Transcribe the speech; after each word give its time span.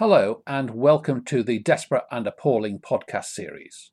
Hello, 0.00 0.42
and 0.46 0.70
welcome 0.70 1.22
to 1.26 1.42
the 1.42 1.58
Desperate 1.58 2.04
and 2.10 2.26
Appalling 2.26 2.78
podcast 2.78 3.26
series. 3.26 3.90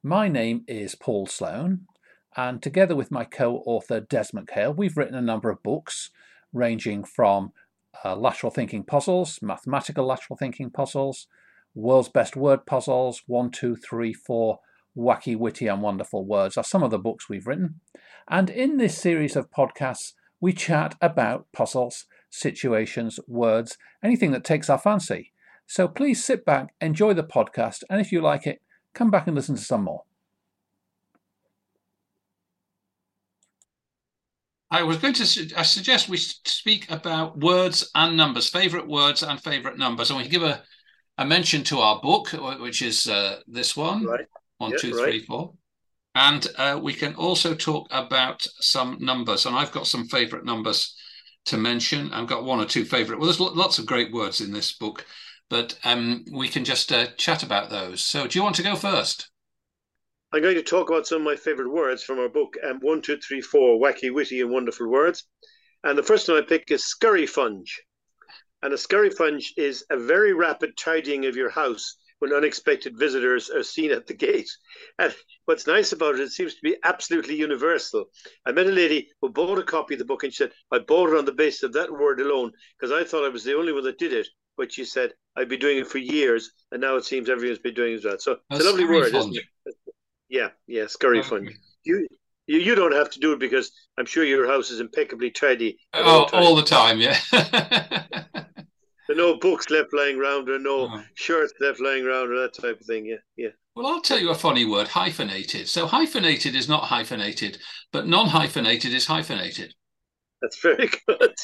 My 0.00 0.28
name 0.28 0.62
is 0.68 0.94
Paul 0.94 1.26
Sloane, 1.26 1.88
and 2.36 2.62
together 2.62 2.94
with 2.94 3.10
my 3.10 3.24
co 3.24 3.56
author 3.66 3.98
Des 3.98 4.26
MacHale, 4.32 4.76
we've 4.76 4.96
written 4.96 5.16
a 5.16 5.20
number 5.20 5.50
of 5.50 5.60
books 5.64 6.10
ranging 6.52 7.02
from 7.02 7.50
uh, 8.04 8.14
lateral 8.14 8.52
thinking 8.52 8.84
puzzles, 8.84 9.42
mathematical 9.42 10.06
lateral 10.06 10.36
thinking 10.36 10.70
puzzles, 10.70 11.26
world's 11.74 12.08
best 12.08 12.36
word 12.36 12.64
puzzles, 12.64 13.24
one, 13.26 13.50
two, 13.50 13.74
three, 13.74 14.12
four, 14.12 14.60
wacky, 14.96 15.36
witty, 15.36 15.66
and 15.66 15.82
wonderful 15.82 16.24
words 16.24 16.56
are 16.56 16.62
some 16.62 16.84
of 16.84 16.92
the 16.92 16.96
books 16.96 17.28
we've 17.28 17.48
written. 17.48 17.80
And 18.28 18.50
in 18.50 18.76
this 18.76 18.96
series 18.96 19.34
of 19.34 19.50
podcasts, 19.50 20.12
we 20.40 20.52
chat 20.52 20.94
about 21.00 21.48
puzzles, 21.52 22.06
situations, 22.30 23.18
words, 23.26 23.76
anything 24.00 24.30
that 24.30 24.44
takes 24.44 24.70
our 24.70 24.78
fancy. 24.78 25.32
So 25.70 25.86
please 25.86 26.24
sit 26.24 26.44
back, 26.44 26.74
enjoy 26.80 27.14
the 27.14 27.22
podcast, 27.22 27.84
and 27.88 28.00
if 28.00 28.10
you 28.10 28.20
like 28.20 28.44
it, 28.44 28.60
come 28.92 29.08
back 29.08 29.28
and 29.28 29.36
listen 29.36 29.54
to 29.54 29.62
some 29.62 29.84
more. 29.84 30.02
I 34.68 34.82
was 34.82 34.96
going 34.96 35.14
to 35.14 35.24
su- 35.26 35.54
I 35.56 35.62
suggest 35.62 36.08
we 36.08 36.16
speak 36.16 36.90
about 36.90 37.38
words 37.38 37.88
and 37.94 38.16
numbers, 38.16 38.48
favorite 38.48 38.88
words 38.88 39.22
and 39.22 39.40
favorite 39.40 39.78
numbers. 39.78 40.10
And 40.10 40.20
we 40.20 40.26
give 40.26 40.42
a, 40.42 40.64
a 41.18 41.24
mention 41.24 41.62
to 41.64 41.78
our 41.78 42.00
book, 42.00 42.30
which 42.58 42.82
is 42.82 43.06
uh, 43.06 43.38
this 43.46 43.76
one, 43.76 44.04
Right. 44.04 44.26
one, 44.58 44.72
Yep, 44.72 44.80
two, 44.80 44.90
right. 44.90 45.04
three, 45.04 45.20
four. 45.20 45.54
And 46.16 46.48
uh, 46.58 46.80
we 46.82 46.94
can 46.94 47.14
also 47.14 47.54
talk 47.54 47.86
about 47.92 48.44
some 48.58 48.96
numbers. 48.98 49.46
And 49.46 49.54
I've 49.54 49.70
got 49.70 49.86
some 49.86 50.08
favorite 50.08 50.44
numbers 50.44 50.96
to 51.44 51.56
mention. 51.56 52.12
I've 52.12 52.26
got 52.26 52.42
one 52.42 52.58
or 52.58 52.66
two 52.66 52.84
favorite. 52.84 53.20
Well, 53.20 53.26
there's 53.26 53.38
lots 53.38 53.78
of 53.78 53.86
great 53.86 54.12
words 54.12 54.40
in 54.40 54.50
this 54.50 54.72
book, 54.72 55.06
but 55.50 55.78
um, 55.84 56.24
we 56.32 56.48
can 56.48 56.64
just 56.64 56.90
uh, 56.90 57.08
chat 57.18 57.42
about 57.42 57.68
those. 57.68 58.02
So, 58.02 58.26
do 58.26 58.38
you 58.38 58.42
want 58.42 58.56
to 58.56 58.62
go 58.62 58.76
first? 58.76 59.28
I'm 60.32 60.42
going 60.42 60.54
to 60.54 60.62
talk 60.62 60.88
about 60.88 61.08
some 61.08 61.18
of 61.18 61.24
my 61.24 61.34
favorite 61.34 61.72
words 61.72 62.04
from 62.04 62.20
our 62.20 62.28
book, 62.28 62.54
um, 62.66 62.78
One, 62.80 63.02
Two, 63.02 63.18
Three, 63.18 63.40
Four 63.40 63.80
Wacky, 63.80 64.14
Witty, 64.14 64.40
and 64.40 64.50
Wonderful 64.50 64.88
Words. 64.88 65.24
And 65.82 65.98
the 65.98 66.04
first 66.04 66.28
one 66.28 66.38
I 66.38 66.46
pick 66.46 66.70
is 66.70 66.84
scurryfunge. 66.84 67.68
And 68.62 68.72
a 68.72 68.76
scurryfunge 68.76 69.46
is 69.56 69.84
a 69.90 69.98
very 69.98 70.32
rapid 70.32 70.76
tidying 70.78 71.26
of 71.26 71.34
your 71.34 71.50
house 71.50 71.96
when 72.20 72.32
unexpected 72.32 72.96
visitors 72.98 73.50
are 73.50 73.62
seen 73.62 73.90
at 73.90 74.06
the 74.06 74.14
gate. 74.14 74.50
And 74.98 75.12
what's 75.46 75.66
nice 75.66 75.92
about 75.92 76.14
it, 76.14 76.20
it 76.20 76.30
seems 76.30 76.54
to 76.54 76.60
be 76.62 76.76
absolutely 76.84 77.34
universal. 77.34 78.04
I 78.46 78.52
met 78.52 78.66
a 78.66 78.70
lady 78.70 79.08
who 79.20 79.30
bought 79.30 79.58
a 79.58 79.64
copy 79.64 79.94
of 79.94 79.98
the 79.98 80.04
book 80.04 80.22
and 80.22 80.32
she 80.32 80.44
said, 80.44 80.52
I 80.70 80.78
bought 80.78 81.10
it 81.10 81.18
on 81.18 81.24
the 81.24 81.32
basis 81.32 81.64
of 81.64 81.72
that 81.72 81.90
word 81.90 82.20
alone 82.20 82.52
because 82.78 82.92
I 82.92 83.02
thought 83.04 83.24
I 83.24 83.30
was 83.30 83.42
the 83.42 83.56
only 83.56 83.72
one 83.72 83.84
that 83.84 83.98
did 83.98 84.12
it. 84.12 84.28
But 84.56 84.72
she 84.72 84.84
said, 84.84 85.14
I've 85.40 85.48
been 85.48 85.60
doing 85.60 85.78
it 85.78 85.86
for 85.88 85.98
years 85.98 86.50
and 86.70 86.80
now 86.80 86.96
it 86.96 87.04
seems 87.04 87.28
everyone's 87.28 87.58
been 87.58 87.74
doing 87.74 87.94
it 87.94 87.96
as 87.96 88.04
well. 88.04 88.18
So 88.18 88.36
it's 88.50 88.60
a 88.60 88.64
lovely 88.64 88.84
word, 88.84 89.14
isn't 89.14 89.36
it? 89.36 89.44
Yeah, 90.28 90.50
yeah, 90.66 90.86
scurry 90.86 91.20
Okay. 91.20 91.28
funge. 91.28 91.54
You, 91.84 92.06
you 92.46 92.58
you 92.58 92.74
don't 92.74 92.92
have 92.94 93.10
to 93.10 93.20
do 93.20 93.32
it 93.32 93.38
because 93.40 93.72
I'm 93.98 94.06
sure 94.06 94.24
your 94.24 94.46
house 94.46 94.70
is 94.70 94.80
impeccably 94.80 95.30
tidy. 95.30 95.78
Oh, 95.94 96.28
all 96.32 96.54
the 96.54 96.62
time, 96.62 97.00
yeah. 97.00 97.18
There 99.08 99.16
no 99.16 99.38
books 99.38 99.70
left 99.70 99.92
lying 99.92 100.20
around, 100.20 100.48
or 100.48 100.60
no 100.60 100.88
Oh. 100.88 101.02
shirts 101.14 101.52
left 101.60 101.80
lying 101.80 102.06
around, 102.06 102.30
or 102.30 102.40
that 102.42 102.54
type 102.54 102.80
of 102.80 102.86
thing. 102.86 103.06
Yeah, 103.06 103.16
yeah. 103.36 103.48
Well, 103.74 103.88
I'll 103.88 104.00
tell 104.00 104.20
you 104.20 104.30
a 104.30 104.36
funny 104.36 104.64
word 104.64 104.86
hyphenated. 104.86 105.68
So, 105.68 105.86
hyphenated 105.86 106.54
is 106.54 106.68
not 106.68 106.84
hyphenated, 106.84 107.58
but 107.92 108.06
non 108.06 108.28
hyphenated 108.28 108.94
is 108.94 109.06
hyphenated. 109.06 109.74
That's 110.40 110.60
very 110.62 110.88
good. 111.08 111.34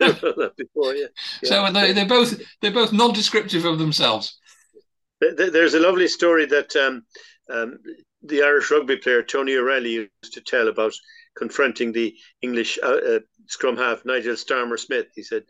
Never 0.00 0.12
heard 0.20 0.36
that 0.36 0.56
before. 0.56 0.94
Yeah. 0.94 1.06
yeah. 1.42 1.48
So 1.48 1.72
they, 1.72 1.92
they're 1.92 2.06
both 2.06 2.40
they're 2.60 2.70
both 2.72 2.92
non-descriptive 2.92 3.64
of 3.64 3.78
themselves. 3.78 4.38
Th- 5.22 5.36
th- 5.36 5.52
There's 5.52 5.74
a 5.74 5.80
lovely 5.80 6.08
story 6.08 6.46
that 6.46 6.74
um, 6.76 7.02
um, 7.50 7.78
the 8.22 8.42
Irish 8.42 8.70
rugby 8.70 8.96
player 8.96 9.22
Tony 9.22 9.54
O'Reilly 9.56 9.90
used 9.92 10.32
to 10.32 10.40
tell 10.40 10.68
about 10.68 10.92
confronting 11.36 11.92
the 11.92 12.14
English 12.42 12.78
uh, 12.82 12.86
uh, 13.08 13.18
scrum 13.46 13.76
half 13.76 14.04
Nigel 14.04 14.34
Starmer 14.34 14.78
Smith. 14.78 15.06
He 15.14 15.22
said, 15.22 15.42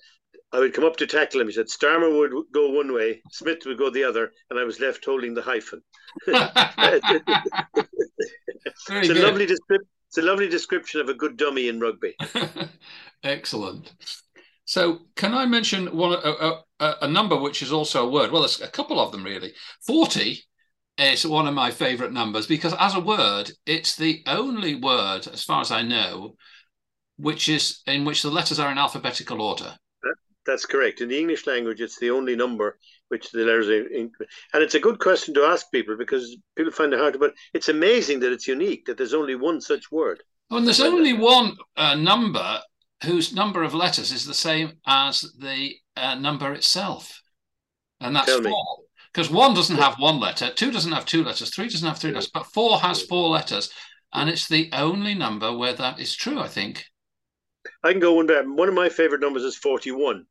I 0.53 0.59
would 0.59 0.75
come 0.75 0.85
up 0.85 0.97
to 0.97 1.07
tackle 1.07 1.41
him. 1.41 1.47
He 1.47 1.53
said, 1.53 1.67
Starmer 1.67 2.17
would 2.19 2.33
go 2.53 2.71
one 2.71 2.93
way, 2.93 3.23
Smith 3.31 3.61
would 3.67 3.79
go 3.79 3.89
the 3.91 4.03
other, 4.05 4.33
and 4.51 4.59
I 4.59 4.65
was 4.65 4.81
left 4.81 5.05
holding 5.05 5.35
the 5.35 5.43
hyphen. 5.43 5.81
It's 8.89 9.09
a 9.09 9.15
good. 9.15 9.23
lovely 9.23 9.47
descrip- 9.47 9.87
It's 10.09 10.19
a 10.19 10.23
lovely 10.23 10.49
description 10.49 11.01
of 11.01 11.09
a 11.09 11.15
good 11.15 11.37
dummy 11.37 11.69
in 11.69 11.81
rugby. 11.81 12.15
Excellent. 13.23 13.93
So, 14.71 15.01
can 15.17 15.35
I 15.35 15.47
mention 15.47 15.89
one 15.97 16.13
a, 16.13 16.61
a, 16.79 16.95
a 17.03 17.09
number 17.09 17.35
which 17.35 17.61
is 17.61 17.73
also 17.73 18.07
a 18.07 18.09
word? 18.09 18.31
Well, 18.31 18.43
there's 18.43 18.61
a 18.61 18.69
couple 18.69 19.01
of 19.01 19.11
them 19.11 19.25
really. 19.25 19.53
Forty 19.85 20.45
is 20.97 21.27
one 21.27 21.49
of 21.49 21.55
my 21.55 21.73
favourite 21.73 22.13
numbers 22.13 22.47
because, 22.47 22.73
as 22.79 22.95
a 22.95 23.01
word, 23.01 23.51
it's 23.67 23.97
the 23.97 24.23
only 24.29 24.77
word, 24.77 25.27
as 25.27 25.43
far 25.43 25.61
as 25.61 25.73
I 25.73 25.83
know, 25.83 26.37
which 27.17 27.49
is 27.49 27.81
in 27.89 28.05
which 28.05 28.23
the 28.23 28.31
letters 28.31 28.61
are 28.61 28.71
in 28.71 28.79
alphabetical 28.79 29.43
order. 29.43 29.75
That's 30.47 30.67
correct. 30.67 31.01
In 31.01 31.09
the 31.09 31.19
English 31.19 31.49
language, 31.49 31.81
it's 31.81 31.99
the 31.99 32.13
only 32.13 32.37
number 32.37 32.79
which 33.09 33.33
the 33.33 33.41
letters 33.41 33.67
are 33.67 33.89
in. 33.89 34.13
And 34.55 34.63
it's 34.63 34.77
a 34.77 34.87
good 34.87 35.01
question 35.01 35.35
to 35.35 35.47
ask 35.47 35.69
people 35.73 35.97
because 35.97 36.37
people 36.57 36.71
find 36.71 36.93
it 36.93 37.01
hard 37.01 37.15
to, 37.15 37.19
but 37.19 37.35
it's 37.55 37.71
amazing 37.71 38.21
that 38.21 38.31
it's 38.31 38.47
unique, 38.47 38.85
that 38.87 38.97
there's 38.97 39.15
only 39.15 39.35
one 39.35 39.61
such 39.61 39.91
word. 39.91 40.23
Oh, 40.49 40.59
and 40.59 40.67
there's 40.67 40.81
only 40.81 41.13
one 41.13 41.57
uh, 41.77 41.97
number 41.97 42.61
whose 43.05 43.35
number 43.35 43.63
of 43.63 43.75
letters 43.75 44.13
is 44.13 44.27
the 44.27 44.35
same 44.35 44.73
as 44.87 45.23
the 45.39 45.75
uh, 45.97 46.15
number 46.15 46.53
itself, 46.53 47.23
and 48.01 48.15
that's 48.15 48.27
Tell 48.27 48.43
four. 48.43 48.79
Because 49.13 49.31
one 49.31 49.55
doesn't 49.55 49.79
have 49.79 49.97
one 49.99 50.21
letter, 50.21 50.51
two 50.55 50.71
doesn't 50.71 50.93
have 50.93 51.05
two 51.05 51.25
letters, 51.25 51.51
three 51.51 51.69
doesn't 51.69 51.89
have 51.89 51.99
three 51.99 52.13
letters, 52.13 52.31
but 52.33 52.47
four 52.47 52.79
has 52.79 53.03
four 53.03 53.29
letters, 53.29 53.73
and 54.13 54.29
it's 54.29 54.49
the 54.49 54.71
only 54.73 55.15
number 55.15 55.57
where 55.57 55.75
that 55.75 55.99
is 55.99 56.15
true. 56.15 56.39
I 56.39 56.49
think. 56.49 56.85
I 57.83 57.91
can 57.93 58.01
go 58.01 58.15
one 58.15 58.27
better. 58.27 58.51
One 58.51 58.69
of 58.69 58.75
my 58.75 58.89
favorite 58.89 59.21
numbers 59.21 59.43
is 59.43 59.57
41. 59.57 60.27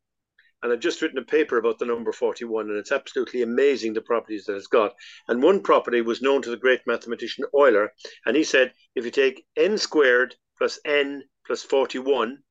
And 0.62 0.72
I've 0.72 0.80
just 0.80 1.00
written 1.00 1.18
a 1.18 1.22
paper 1.22 1.56
about 1.56 1.78
the 1.78 1.86
number 1.86 2.12
41, 2.12 2.68
and 2.68 2.76
it's 2.76 2.92
absolutely 2.92 3.42
amazing 3.42 3.94
the 3.94 4.02
properties 4.02 4.44
that 4.44 4.56
it's 4.56 4.66
got. 4.66 4.92
And 5.26 5.42
one 5.42 5.62
property 5.62 6.02
was 6.02 6.20
known 6.20 6.42
to 6.42 6.50
the 6.50 6.56
great 6.56 6.80
mathematician 6.86 7.46
Euler, 7.54 7.94
and 8.26 8.36
he 8.36 8.44
said 8.44 8.74
if 8.94 9.04
you 9.04 9.10
take 9.10 9.46
n 9.56 9.78
squared 9.78 10.34
plus 10.58 10.78
n 10.84 11.22
plus 11.46 11.62
41, 11.62 12.42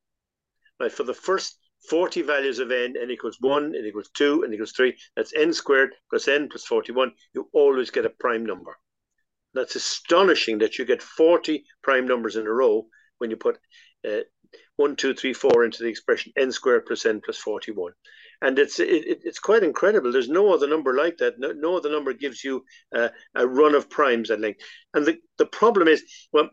right, 0.79 0.91
for 0.91 1.03
the 1.03 1.13
first 1.13 1.57
40 1.89 2.21
values 2.21 2.59
of 2.59 2.71
n, 2.71 2.95
n 3.01 3.11
equals 3.11 3.37
1, 3.39 3.75
n 3.75 3.85
equals 3.85 4.09
2, 4.15 4.43
n 4.43 4.53
equals 4.53 4.73
3, 4.73 4.97
that's 5.15 5.33
n 5.33 5.53
squared 5.53 5.95
plus 6.09 6.27
n 6.27 6.49
plus 6.49 6.65
41, 6.65 7.11
you 7.33 7.49
always 7.53 7.89
get 7.91 8.05
a 8.05 8.09
prime 8.09 8.45
number. 8.45 8.77
That's 9.53 9.75
astonishing 9.75 10.59
that 10.59 10.77
you 10.79 10.85
get 10.85 11.01
40 11.03 11.65
prime 11.83 12.07
numbers 12.07 12.35
in 12.35 12.47
a 12.47 12.51
row 12.51 12.87
when 13.19 13.29
you 13.29 13.37
put 13.37 13.59
uh, 14.07 14.21
one, 14.77 14.95
two, 14.95 15.13
three, 15.13 15.33
four 15.33 15.65
into 15.65 15.83
the 15.83 15.89
expression 15.89 16.33
n 16.37 16.51
squared 16.51 16.85
plus 16.85 17.05
n 17.05 17.21
plus 17.21 17.37
41. 17.37 17.93
And 18.41 18.57
it's 18.57 18.79
it, 18.79 18.89
it- 18.89 19.21
it's 19.23 19.39
quite 19.39 19.63
incredible. 19.63 20.11
There's 20.11 20.29
no 20.29 20.53
other 20.53 20.67
number 20.67 20.95
like 20.95 21.17
that. 21.17 21.39
No, 21.39 21.51
no 21.51 21.77
other 21.77 21.91
number 21.91 22.13
gives 22.13 22.43
you 22.43 22.65
uh, 22.95 23.09
a 23.35 23.47
run 23.47 23.75
of 23.75 23.89
primes 23.89 24.31
at 24.31 24.39
length. 24.39 24.61
And 24.93 25.05
the, 25.05 25.17
the 25.37 25.45
problem 25.45 25.87
is, 25.87 26.03
well, 26.31 26.49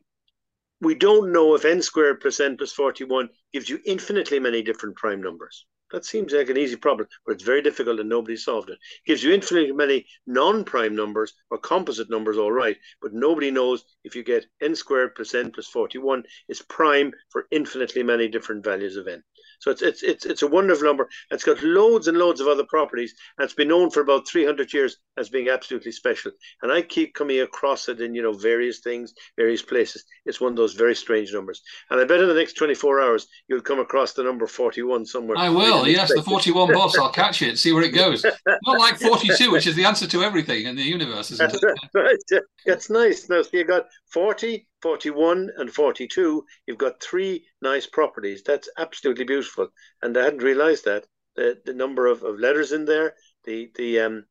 we 0.80 0.94
don't 0.94 1.32
know 1.32 1.54
if 1.54 1.64
n 1.64 1.82
squared 1.82 2.20
plus 2.20 2.40
n 2.40 2.56
plus 2.56 2.72
41 2.72 3.28
gives 3.52 3.68
you 3.68 3.80
infinitely 3.84 4.38
many 4.38 4.62
different 4.62 4.96
prime 4.96 5.22
numbers. 5.22 5.66
That 5.92 6.04
seems 6.04 6.32
like 6.32 6.48
an 6.48 6.58
easy 6.58 6.76
problem, 6.76 7.08
but 7.24 7.32
it's 7.32 7.44
very 7.44 7.62
difficult 7.62 8.00
and 8.00 8.08
nobody 8.08 8.36
solved 8.36 8.70
it. 8.70 8.78
gives 9.06 9.22
you 9.22 9.32
infinitely 9.32 9.72
many 9.72 10.06
non-prime 10.26 10.96
numbers 10.96 11.32
or 11.50 11.58
composite 11.58 12.10
numbers, 12.10 12.38
all 12.38 12.52
right, 12.52 12.76
but 13.00 13.12
nobody 13.12 13.50
knows 13.50 13.84
if 14.02 14.16
you 14.16 14.24
get 14.24 14.46
n 14.60 14.74
squared 14.74 15.14
plus 15.14 15.34
n 15.34 15.52
plus 15.52 15.68
41 15.68 16.24
is 16.48 16.62
prime 16.62 17.12
for 17.30 17.46
infinitely 17.50 18.02
many 18.02 18.26
different 18.28 18.64
values 18.64 18.96
of 18.96 19.06
n. 19.06 19.22
So 19.60 19.70
it's 19.70 19.82
it's 19.82 20.02
it's 20.02 20.26
it's 20.26 20.42
a 20.42 20.46
wonderful 20.46 20.86
number. 20.86 21.08
It's 21.30 21.44
got 21.44 21.62
loads 21.62 22.08
and 22.08 22.18
loads 22.18 22.40
of 22.40 22.48
other 22.48 22.64
properties, 22.64 23.14
and 23.38 23.44
it's 23.44 23.54
been 23.54 23.68
known 23.68 23.90
for 23.90 24.00
about 24.00 24.28
300 24.28 24.72
years 24.72 24.96
as 25.16 25.28
being 25.28 25.48
absolutely 25.48 25.92
special. 25.92 26.32
And 26.62 26.70
I 26.72 26.82
keep 26.82 27.14
coming 27.14 27.40
across 27.40 27.88
it 27.88 28.00
in 28.00 28.14
you 28.14 28.22
know 28.22 28.32
various 28.32 28.80
things, 28.80 29.14
various 29.36 29.62
places. 29.62 30.04
It's 30.24 30.40
one 30.40 30.52
of 30.52 30.56
those 30.56 30.74
very 30.74 30.94
strange 30.94 31.32
numbers. 31.32 31.62
And 31.90 32.00
I 32.00 32.04
bet 32.04 32.20
in 32.20 32.28
the 32.28 32.34
next 32.34 32.54
24 32.54 33.00
hours 33.00 33.26
you'll 33.48 33.60
come 33.60 33.78
across 33.78 34.12
the 34.12 34.24
number 34.24 34.46
41 34.46 35.06
somewhere. 35.06 35.38
I 35.38 35.48
will. 35.48 35.75
Yes, 35.84 36.12
the 36.14 36.22
41 36.22 36.72
boss. 36.72 36.96
I'll 36.98 37.10
catch 37.10 37.42
it, 37.42 37.58
see 37.58 37.72
where 37.72 37.82
it 37.82 37.94
goes. 37.94 38.24
Not 38.24 38.78
like 38.78 38.98
42, 38.98 39.50
which 39.50 39.66
is 39.66 39.74
the 39.76 39.84
answer 39.84 40.06
to 40.06 40.22
everything 40.22 40.66
in 40.66 40.76
the 40.76 40.82
universe, 40.82 41.30
isn't 41.32 41.54
it? 41.54 42.44
That's 42.66 42.90
nice. 42.90 43.28
Now, 43.28 43.42
so 43.42 43.50
you've 43.52 43.68
got 43.68 43.86
40, 44.12 44.66
41, 44.82 45.50
and 45.58 45.72
42. 45.72 46.44
You've 46.66 46.78
got 46.78 47.02
three 47.02 47.44
nice 47.62 47.86
properties. 47.86 48.42
That's 48.44 48.68
absolutely 48.78 49.24
beautiful. 49.24 49.68
And 50.02 50.16
I 50.16 50.24
hadn't 50.24 50.42
realized 50.42 50.84
that. 50.84 51.06
The, 51.36 51.58
the 51.66 51.74
number 51.74 52.06
of, 52.06 52.22
of 52.22 52.38
letters 52.38 52.72
in 52.72 52.86
there, 52.86 53.12
the, 53.44 53.70
the 53.74 54.00
um, 54.00 54.24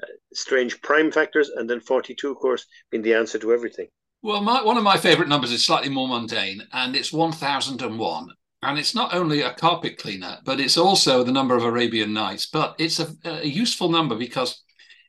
uh, 0.00 0.06
strange 0.32 0.80
prime 0.80 1.10
factors, 1.10 1.48
and 1.48 1.68
then 1.68 1.80
42, 1.80 2.30
of 2.30 2.36
course, 2.36 2.66
being 2.90 3.02
the 3.02 3.14
answer 3.14 3.36
to 3.40 3.52
everything. 3.52 3.88
Well, 4.22 4.40
my, 4.40 4.62
one 4.62 4.76
of 4.76 4.84
my 4.84 4.96
favourite 4.96 5.28
numbers 5.28 5.50
is 5.50 5.66
slightly 5.66 5.88
more 5.88 6.06
mundane, 6.06 6.62
and 6.72 6.94
it's 6.94 7.12
1001. 7.12 8.28
And 8.62 8.78
it's 8.78 8.94
not 8.94 9.12
only 9.12 9.40
a 9.40 9.54
carpet 9.54 9.98
cleaner, 9.98 10.38
but 10.44 10.60
it's 10.60 10.76
also 10.76 11.24
the 11.24 11.32
number 11.32 11.56
of 11.56 11.64
Arabian 11.64 12.12
Nights. 12.12 12.46
But 12.46 12.76
it's 12.78 13.00
a, 13.00 13.12
a 13.24 13.46
useful 13.46 13.88
number 13.88 14.14
because 14.14 14.62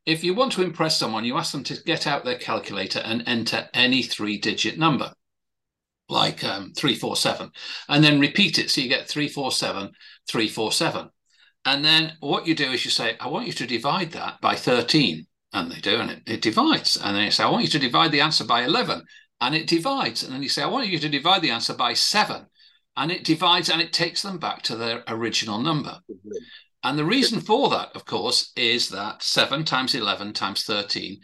if 0.06 0.24
you 0.24 0.34
want 0.34 0.52
to 0.54 0.64
impress 0.64 0.98
someone, 0.98 1.24
you 1.24 1.38
ask 1.38 1.52
them 1.52 1.64
to 1.66 1.84
get 1.84 2.08
out 2.08 2.26
their 2.26 2.38
calculator 2.38 3.00
and 3.00 3.24
enter 3.28 3.70
any 3.74 4.02
three 4.02 4.40
digit 4.40 4.80
number, 4.80 5.14
like 6.10 6.44
um, 6.44 6.74
347, 6.76 7.52
and 7.90 8.04
then 8.04 8.20
repeat 8.20 8.58
it. 8.58 8.72
So 8.72 8.82
you 8.82 8.90
get 8.90 9.08
347, 9.08 9.92
347. 10.28 11.10
And 11.66 11.86
then 11.86 12.14
what 12.20 12.48
you 12.48 12.56
do 12.56 12.72
is 12.72 12.84
you 12.84 12.92
say, 12.92 13.16
I 13.20 13.28
want 13.28 13.48
you 13.48 13.54
to 13.54 13.68
divide 13.68 14.12
that 14.12 14.42
by 14.42 14.56
13. 14.56 15.26
And 15.54 15.72
they 15.72 15.80
do, 15.80 15.98
and 15.98 16.10
it, 16.10 16.24
it 16.26 16.42
divides. 16.42 16.98
And 16.98 17.16
then 17.16 17.26
you 17.26 17.32
say, 17.32 17.44
I 17.44 17.50
want 17.50 17.64
you 17.64 17.70
to 17.70 17.80
divide 17.80 18.12
the 18.12 18.22
answer 18.22 18.44
by 18.44 18.64
11. 18.64 19.04
And 19.40 19.56
it 19.56 19.68
divides. 19.68 20.24
And 20.24 20.34
then 20.34 20.42
you 20.42 20.50
say, 20.50 20.64
I 20.64 20.68
want 20.68 20.88
you 20.88 20.98
to 20.98 21.08
divide 21.08 21.44
the 21.44 21.52
answer 21.52 21.76
by 21.76 21.94
7. 21.94 22.48
And 22.96 23.12
it 23.12 23.24
divides 23.24 23.70
and 23.70 23.82
it 23.82 23.94
takes 23.94 24.22
them 24.22 24.38
back 24.38 24.62
to 24.64 24.76
their 24.76 25.04
original 25.08 25.60
number. 25.60 26.00
Mm-hmm. 26.12 26.32
And 26.84 27.00
the 27.00 27.06
reason 27.06 27.40
for 27.40 27.70
that, 27.70 27.90
of 27.96 28.06
course, 28.06 28.52
is 28.56 28.90
that 28.90 29.24
7 29.24 29.64
times 29.64 29.96
11 29.96 30.34
times 30.34 30.64
13 30.64 31.20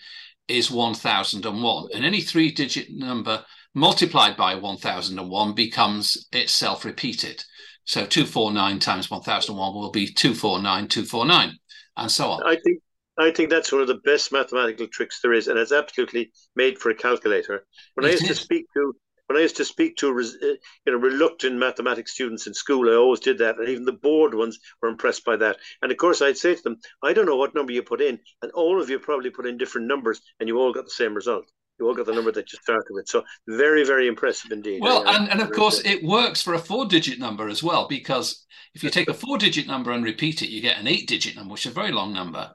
is 0.47 0.71
1001. 0.71 1.89
And 1.93 2.05
any 2.05 2.21
three 2.21 2.51
digit 2.51 2.87
number 2.91 3.43
multiplied 3.75 4.37
by 4.37 4.55
1001 4.55 5.53
becomes 5.53 6.27
itself 6.31 6.85
repeated. 6.85 7.43
So 7.83 8.05
249 8.05 8.79
times 8.79 9.09
1001 9.09 9.73
will 9.73 9.91
be 9.91 10.07
249, 10.07 10.87
249, 10.87 11.57
and 11.97 12.11
so 12.11 12.31
on. 12.31 12.43
I 12.45 12.55
think 12.63 12.81
I 13.17 13.31
think 13.31 13.49
that's 13.49 13.71
one 13.71 13.81
of 13.81 13.87
the 13.87 13.99
best 14.05 14.31
mathematical 14.31 14.87
tricks 14.87 15.19
there 15.21 15.33
is, 15.33 15.47
and 15.47 15.59
it's 15.59 15.73
absolutely 15.73 16.31
made 16.55 16.79
for 16.79 16.89
a 16.89 16.95
calculator. 16.95 17.65
When 17.95 18.05
it 18.05 18.09
I 18.09 18.11
used 18.11 18.23
is. 18.23 18.29
to 18.29 18.35
speak 18.35 18.65
to 18.75 18.95
when 19.29 19.37
I 19.37 19.41
used 19.41 19.57
to 19.57 19.65
speak 19.65 19.95
to 19.97 20.07
uh, 20.09 20.47
you 20.85 20.91
know 20.91 20.97
reluctant 20.97 21.55
mathematics 21.55 22.13
students 22.13 22.47
in 22.47 22.53
school, 22.53 22.89
I 22.89 22.95
always 22.95 23.19
did 23.19 23.37
that, 23.37 23.59
and 23.59 23.69
even 23.69 23.85
the 23.85 23.93
bored 23.93 24.33
ones 24.33 24.59
were 24.81 24.89
impressed 24.89 25.23
by 25.23 25.35
that. 25.37 25.57
And 25.83 25.91
of 25.91 25.99
course, 25.99 26.21
I'd 26.21 26.37
say 26.37 26.55
to 26.55 26.63
them, 26.63 26.77
"I 27.03 27.13
don't 27.13 27.27
know 27.27 27.35
what 27.35 27.53
number 27.53 27.71
you 27.71 27.83
put 27.83 28.01
in, 28.01 28.19
and 28.41 28.51
all 28.53 28.81
of 28.81 28.89
you 28.89 28.97
probably 28.97 29.29
put 29.29 29.45
in 29.45 29.57
different 29.57 29.87
numbers, 29.87 30.19
and 30.39 30.49
you 30.49 30.57
all 30.57 30.73
got 30.73 30.85
the 30.85 30.91
same 30.91 31.13
result. 31.13 31.45
You 31.79 31.87
all 31.87 31.93
got 31.93 32.07
the 32.07 32.13
number 32.13 32.31
that 32.31 32.51
you 32.51 32.57
started 32.63 32.87
with." 32.89 33.07
So 33.07 33.23
very, 33.47 33.85
very 33.85 34.07
impressive 34.07 34.51
indeed. 34.51 34.81
Well, 34.81 35.07
and, 35.07 35.29
and 35.29 35.41
of 35.41 35.51
course, 35.51 35.79
it 35.85 36.03
works 36.03 36.41
for 36.41 36.55
a 36.55 36.59
four-digit 36.59 37.19
number 37.19 37.49
as 37.49 37.61
well, 37.61 37.87
because 37.87 38.47
if 38.73 38.83
you 38.83 38.89
take 38.89 39.09
a 39.09 39.13
four-digit 39.13 39.67
number 39.67 39.91
and 39.91 40.03
repeat 40.03 40.41
it, 40.41 40.49
you 40.49 40.59
get 40.59 40.79
an 40.79 40.87
eight-digit 40.87 41.35
number, 41.35 41.51
which 41.51 41.67
is 41.67 41.71
a 41.71 41.75
very 41.75 41.91
long 41.91 42.13
number, 42.13 42.51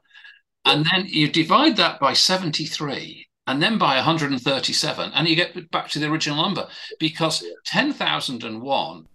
and 0.65 0.85
then 0.91 1.05
you 1.07 1.29
divide 1.29 1.77
that 1.77 2.01
by 2.01 2.11
seventy-three 2.11 3.27
and 3.47 3.61
then 3.61 3.77
by 3.77 3.95
137, 3.95 5.11
and 5.13 5.27
you 5.27 5.35
get 5.35 5.71
back 5.71 5.89
to 5.89 5.99
the 5.99 6.09
original 6.09 6.41
number 6.41 6.67
because 6.99 7.43
10,001 7.65 9.07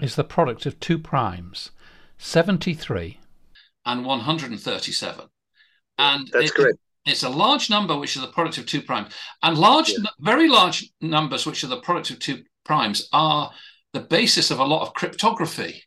is 0.00 0.14
the 0.16 0.24
product 0.24 0.66
of 0.66 0.78
two 0.80 0.98
primes, 0.98 1.70
73 2.18 3.18
and 3.84 4.04
137. 4.04 5.26
And 5.98 6.30
that's 6.32 6.50
it, 6.50 6.54
correct. 6.54 6.78
It's 7.04 7.24
a 7.24 7.28
large 7.28 7.68
number 7.68 7.96
which 7.96 8.14
is 8.16 8.22
the 8.22 8.28
product 8.28 8.58
of 8.58 8.66
two 8.66 8.82
primes, 8.82 9.12
and 9.42 9.58
large, 9.58 9.90
yeah. 9.90 10.10
very 10.20 10.48
large 10.48 10.90
numbers 11.00 11.44
which 11.44 11.64
are 11.64 11.68
the 11.68 11.80
product 11.80 12.10
of 12.10 12.20
two 12.20 12.42
primes 12.64 13.08
are 13.12 13.50
the 13.92 14.00
basis 14.00 14.50
of 14.50 14.60
a 14.60 14.64
lot 14.64 14.82
of 14.82 14.94
cryptography 14.94 15.82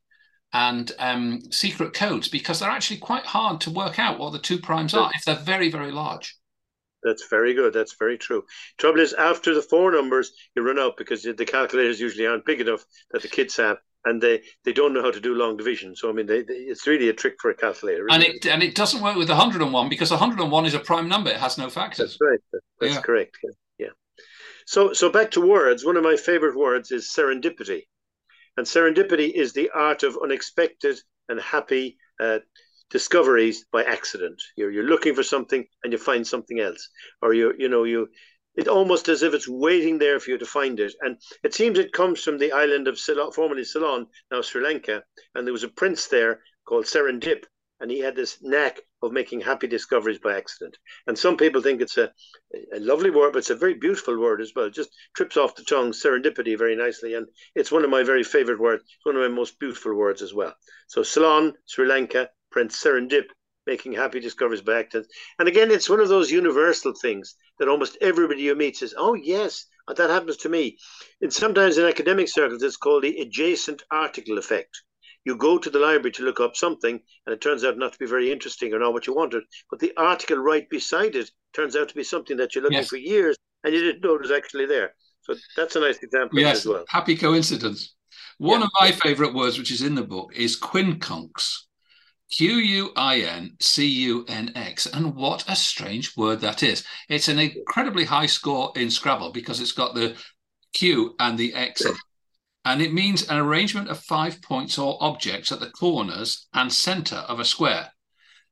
and 0.53 0.91
um, 0.99 1.41
secret 1.51 1.93
codes 1.93 2.27
because 2.27 2.59
they're 2.59 2.69
actually 2.69 2.97
quite 2.97 3.25
hard 3.25 3.59
to 3.61 3.71
work 3.71 3.99
out 3.99 4.19
what 4.19 4.31
the 4.31 4.39
two 4.39 4.59
primes 4.59 4.93
are 4.93 5.11
if 5.15 5.23
they're 5.25 5.35
very, 5.35 5.71
very 5.71 5.91
large. 5.91 6.37
That's 7.05 7.27
very 7.27 7.53
good. 7.53 7.71
That's 7.71 7.95
very 7.97 8.17
true. 8.17 8.45
Trouble 8.79 8.99
is, 8.99 9.13
after 9.13 9.53
the 9.53 9.61
four 9.61 9.91
numbers, 9.91 10.31
you 10.55 10.63
run 10.63 10.79
out 10.79 10.97
because 10.97 11.21
the 11.21 11.45
calculators 11.45 11.99
usually 11.99 12.25
aren't 12.25 12.45
big 12.45 12.61
enough 12.61 12.83
that 13.11 13.21
the 13.21 13.27
kids 13.27 13.55
have, 13.57 13.77
and 14.05 14.19
they, 14.19 14.41
they 14.63 14.73
don't 14.73 14.91
know 14.91 15.03
how 15.03 15.11
to 15.11 15.21
do 15.21 15.35
long 15.35 15.55
division. 15.55 15.95
So 15.95 16.09
I 16.09 16.13
mean, 16.13 16.25
they, 16.25 16.41
they, 16.41 16.55
it's 16.55 16.87
really 16.87 17.07
a 17.09 17.13
trick 17.13 17.35
for 17.39 17.51
a 17.51 17.55
calculator. 17.55 18.07
And 18.09 18.23
it 18.23 18.45
and 18.47 18.63
it 18.63 18.73
doesn't 18.73 19.03
work 19.03 19.15
with 19.15 19.29
101 19.29 19.87
because 19.87 20.09
101 20.09 20.65
is 20.65 20.73
a 20.73 20.79
prime 20.79 21.07
number; 21.07 21.29
it 21.29 21.37
has 21.37 21.59
no 21.59 21.69
factors. 21.69 22.17
That's 22.19 22.21
right. 22.21 22.61
That's 22.81 22.95
yeah. 22.95 23.01
correct. 23.01 23.37
Yeah. 23.43 23.51
yeah. 23.77 24.23
So 24.65 24.93
so 24.93 25.11
back 25.11 25.31
to 25.31 25.47
words. 25.47 25.85
One 25.85 25.97
of 25.97 26.03
my 26.03 26.15
favorite 26.15 26.57
words 26.57 26.91
is 26.91 27.13
serendipity, 27.15 27.83
and 28.57 28.65
serendipity 28.65 29.31
is 29.31 29.53
the 29.53 29.69
art 29.75 30.01
of 30.01 30.17
unexpected 30.21 30.97
and 31.29 31.39
happy. 31.39 31.97
Uh, 32.19 32.39
discoveries 32.89 33.65
by 33.71 33.83
accident. 33.83 34.41
You're 34.55 34.71
you're 34.71 34.83
looking 34.83 35.15
for 35.15 35.23
something 35.23 35.65
and 35.83 35.93
you 35.93 35.99
find 35.99 36.25
something 36.25 36.59
else, 36.59 36.89
or 37.21 37.33
you 37.33 37.53
you 37.57 37.69
know 37.69 37.83
you. 37.83 38.09
It's 38.55 38.69
almost 38.69 39.09
as 39.09 39.21
if 39.21 39.33
it's 39.33 39.49
waiting 39.49 39.97
there 39.97 40.19
for 40.19 40.31
you 40.31 40.37
to 40.37 40.45
find 40.45 40.79
it, 40.79 40.93
and 41.01 41.17
it 41.43 41.53
seems 41.53 41.77
it 41.77 41.91
comes 41.91 42.23
from 42.23 42.37
the 42.37 42.53
island 42.53 42.87
of 42.87 42.97
Ceylon, 42.97 43.31
formerly 43.33 43.65
Ceylon, 43.65 44.07
now 44.31 44.41
Sri 44.41 44.63
Lanka, 44.63 45.03
and 45.33 45.45
there 45.45 45.53
was 45.53 45.63
a 45.63 45.69
prince 45.69 46.07
there 46.07 46.41
called 46.65 46.85
Serendip, 46.85 47.43
and 47.79 47.91
he 47.91 47.99
had 47.99 48.15
this 48.15 48.37
knack 48.41 48.79
of 49.01 49.11
making 49.11 49.41
happy 49.41 49.67
discoveries 49.67 50.19
by 50.19 50.35
accident. 50.35 50.77
And 51.07 51.17
some 51.17 51.37
people 51.37 51.61
think 51.61 51.81
it's 51.81 51.97
a, 51.97 52.11
a 52.73 52.79
lovely 52.79 53.09
word, 53.09 53.33
but 53.33 53.39
it's 53.39 53.49
a 53.49 53.55
very 53.55 53.75
beautiful 53.75 54.19
word 54.19 54.41
as 54.41 54.53
well. 54.55 54.65
It 54.65 54.73
just 54.73 54.89
trips 55.15 55.37
off 55.37 55.55
the 55.55 55.63
tongue, 55.63 55.91
serendipity, 55.91 56.57
very 56.57 56.75
nicely. 56.75 57.13
And 57.13 57.27
it's 57.53 57.71
one 57.71 57.83
of 57.83 57.89
my 57.89 58.03
very 58.03 58.23
favorite 58.23 58.59
words. 58.59 58.83
It's 58.83 59.05
one 59.05 59.15
of 59.15 59.21
my 59.21 59.35
most 59.35 59.59
beautiful 59.59 59.93
words 59.93 60.21
as 60.21 60.33
well. 60.33 60.53
So 60.87 61.03
Ceylon, 61.03 61.53
Sri 61.65 61.85
Lanka, 61.85 62.29
Prince 62.55 62.81
Serendip 62.81 63.25
making 63.67 63.91
happy 63.91 64.21
discoveries 64.21 64.61
by 64.61 64.79
accident. 64.79 65.11
And 65.39 65.49
again, 65.49 65.71
it's 65.71 65.89
one 65.89 65.99
of 65.99 66.07
those 66.07 66.31
universal 66.31 66.93
things 66.93 67.35
that 67.59 67.67
almost 67.67 67.97
everybody 67.99 68.43
you 68.43 68.55
meet 68.55 68.77
says, 68.77 68.93
"Oh 68.97 69.13
yes, 69.13 69.65
that 69.93 70.09
happens 70.09 70.37
to 70.37 70.47
me." 70.47 70.77
And 71.19 71.33
sometimes 71.33 71.77
in 71.77 71.85
academic 71.85 72.29
circles, 72.29 72.63
it's 72.63 72.77
called 72.77 73.03
the 73.03 73.19
adjacent 73.19 73.83
article 73.91 74.37
effect. 74.37 74.83
You 75.25 75.35
go 75.35 75.57
to 75.57 75.69
the 75.69 75.79
library 75.79 76.13
to 76.13 76.23
look 76.23 76.39
up 76.39 76.55
something, 76.55 76.97
and 77.25 77.33
it 77.33 77.41
turns 77.41 77.65
out 77.65 77.77
not 77.77 77.91
to 77.91 77.99
be 77.99 78.05
very 78.05 78.31
interesting 78.31 78.73
or 78.73 78.79
not 78.79 78.93
what 78.93 79.05
you 79.05 79.13
wanted, 79.13 79.43
but 79.69 79.81
the 79.81 79.91
article 79.97 80.37
right 80.37 80.69
beside 80.69 81.17
it 81.17 81.29
turns 81.51 81.75
out 81.75 81.89
to 81.89 81.95
be 81.95 82.05
something 82.05 82.37
that 82.37 82.55
you're 82.55 82.63
looking 82.63 82.77
yes. 82.77 82.87
for 82.87 82.95
years 82.95 83.35
and 83.65 83.73
you 83.73 83.81
didn't 83.81 84.01
know 84.01 84.15
it 84.15 84.21
was 84.21 84.31
actually 84.31 84.65
there. 84.65 84.95
So 85.23 85.35
that's 85.57 85.75
a 85.75 85.81
nice 85.81 85.97
example 85.97 86.39
yes, 86.39 86.59
as 86.59 86.65
well. 86.67 86.85
Happy 86.87 87.17
coincidence. 87.17 87.95
One 88.37 88.61
yeah. 88.61 88.67
of 88.67 88.71
my 88.79 88.91
favorite 88.91 89.33
words, 89.33 89.57
which 89.57 89.71
is 89.71 89.81
in 89.81 89.95
the 89.95 90.03
book, 90.03 90.31
is 90.37 90.57
quincunx. 90.57 91.64
Q 92.35 92.55
U 92.55 92.91
I 92.97 93.19
N 93.19 93.55
C 93.61 93.85
U 93.85 94.25
N 94.27 94.51
X. 94.55 94.87
And 94.87 95.15
what 95.15 95.45
a 95.47 95.55
strange 95.55 96.17
word 96.17 96.41
that 96.41 96.63
is. 96.63 96.83
It's 97.07 97.29
an 97.29 97.39
incredibly 97.39 98.03
high 98.03 98.25
score 98.25 98.73
in 98.75 98.89
Scrabble 98.89 99.31
because 99.31 99.61
it's 99.61 99.71
got 99.71 99.95
the 99.95 100.15
Q 100.73 101.15
and 101.19 101.37
the 101.37 101.53
X 101.53 101.81
in 101.81 101.91
it. 101.91 101.97
And 102.65 102.81
it 102.81 102.93
means 102.93 103.29
an 103.29 103.37
arrangement 103.37 103.89
of 103.89 103.99
five 103.99 104.41
points 104.41 104.77
or 104.77 104.97
objects 104.99 105.51
at 105.51 105.59
the 105.59 105.69
corners 105.69 106.47
and 106.53 106.73
center 106.73 107.17
of 107.17 107.39
a 107.39 107.45
square. 107.45 107.91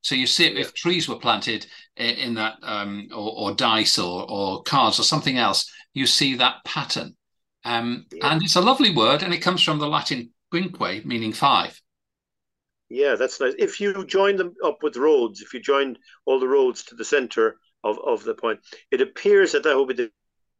So 0.01 0.15
you 0.15 0.27
see, 0.27 0.45
if 0.45 0.73
trees 0.73 1.09
were 1.09 1.15
planted 1.15 1.65
in 1.97 2.35
that, 2.35 2.57
um, 2.61 3.07
or, 3.11 3.49
or, 3.51 3.55
dice 3.55 3.97
or, 3.97 4.29
or 4.29 4.61
cards 4.63 4.99
or 4.99 5.03
something 5.03 5.37
else, 5.37 5.71
you 5.93 6.05
see 6.05 6.35
that 6.35 6.63
pattern. 6.63 7.15
Um, 7.65 8.05
yeah. 8.11 8.31
And 8.31 8.43
it's 8.43 8.57
a 8.57 8.61
lovely 8.61 8.93
word, 8.93 9.23
and 9.23 9.33
it 9.33 9.39
comes 9.39 9.63
from 9.63 9.79
the 9.79 9.87
Latin 9.87 10.31
quinque, 10.51 11.05
meaning 11.05 11.33
five. 11.33 11.81
Yeah, 12.93 13.15
that's 13.15 13.39
nice. 13.39 13.55
If 13.57 13.81
you 13.81 14.05
join 14.05 14.35
them 14.35 14.53
up 14.63 14.83
with 14.83 14.97
roads, 14.97 15.41
if 15.41 15.51
you 15.51 15.59
join 15.59 15.97
all 16.27 16.39
the 16.39 16.47
roads 16.47 16.83
to 16.83 16.95
the 16.95 17.03
center 17.03 17.57
of, 17.83 17.97
of 18.05 18.23
the 18.23 18.35
point, 18.35 18.59
it 18.91 19.01
appears 19.01 19.51
that 19.53 19.63
that 19.63 19.75
will 19.75 19.87
be 19.87 19.95
the 19.95 20.11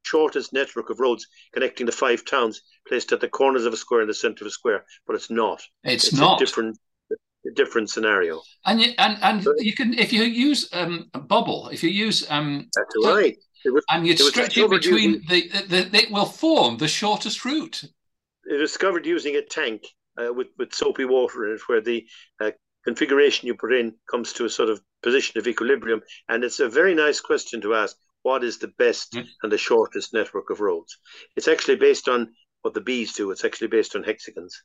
shortest 0.01 0.51
network 0.51 0.89
of 0.89 0.99
roads 0.99 1.27
connecting 1.53 1.85
the 1.85 1.91
five 1.91 2.25
towns 2.25 2.63
placed 2.87 3.11
at 3.11 3.21
the 3.21 3.27
corners 3.27 3.65
of 3.65 3.73
a 3.73 3.77
square 3.77 4.01
in 4.01 4.07
the 4.07 4.15
center 4.15 4.45
of 4.45 4.47
a 4.47 4.51
square, 4.51 4.83
but 5.05 5.15
it's 5.15 5.29
not. 5.29 5.61
It's, 5.83 6.07
it's 6.07 6.17
not. 6.19 6.41
A 6.41 6.45
different 6.45 6.79
a 7.11 7.51
different 7.53 7.91
scenario. 7.91 8.41
And 8.65 8.81
you, 8.81 8.93
and 8.97 9.19
and 9.21 9.47
you 9.59 9.73
can 9.73 9.93
if 9.93 10.11
you 10.11 10.23
use 10.23 10.69
um, 10.73 11.11
a 11.13 11.19
bubble, 11.19 11.69
if 11.69 11.83
you 11.83 11.91
use 11.91 12.25
um, 12.31 12.67
that's 12.75 12.95
right. 13.05 13.37
Was, 13.65 13.83
and 13.91 14.07
you 14.07 14.17
stretch 14.17 14.57
it 14.57 14.69
between 14.69 15.21
the, 15.29 15.49
the, 15.49 15.83
the, 15.83 15.97
it 15.97 16.11
will 16.11 16.25
form 16.25 16.77
the 16.77 16.87
shortest 16.87 17.45
route. 17.45 17.83
It 17.83 18.59
was 18.59 18.71
discovered 18.71 19.05
using 19.05 19.35
a 19.35 19.41
tank 19.41 19.83
uh, 20.19 20.33
with 20.33 20.47
with 20.57 20.73
soapy 20.73 21.05
water 21.05 21.47
in 21.47 21.55
it, 21.55 21.61
where 21.67 21.81
the 21.81 22.07
uh, 22.39 22.51
configuration 22.83 23.47
you 23.47 23.55
put 23.55 23.73
in 23.73 23.95
comes 24.09 24.33
to 24.33 24.45
a 24.45 24.49
sort 24.49 24.69
of 24.69 24.81
position 25.01 25.39
of 25.39 25.47
equilibrium. 25.47 26.01
And 26.29 26.43
it's 26.43 26.59
a 26.59 26.69
very 26.69 26.93
nice 26.95 27.19
question 27.19 27.61
to 27.61 27.75
ask: 27.75 27.95
What 28.21 28.43
is 28.43 28.57
the 28.57 28.73
best 28.77 29.13
mm. 29.13 29.25
and 29.41 29.51
the 29.51 29.57
shortest 29.57 30.13
network 30.13 30.49
of 30.49 30.59
roads? 30.59 30.97
It's 31.35 31.47
actually 31.47 31.77
based 31.77 32.07
on 32.07 32.33
what 32.61 32.73
the 32.73 32.81
bees 32.81 33.13
do. 33.13 33.31
It's 33.31 33.45
actually 33.45 33.67
based 33.67 33.95
on 33.95 34.03
hexagons, 34.03 34.63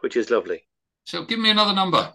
which 0.00 0.16
is 0.16 0.30
lovely. 0.30 0.66
So, 1.04 1.24
give 1.24 1.38
me 1.38 1.50
another 1.50 1.74
number. 1.74 2.12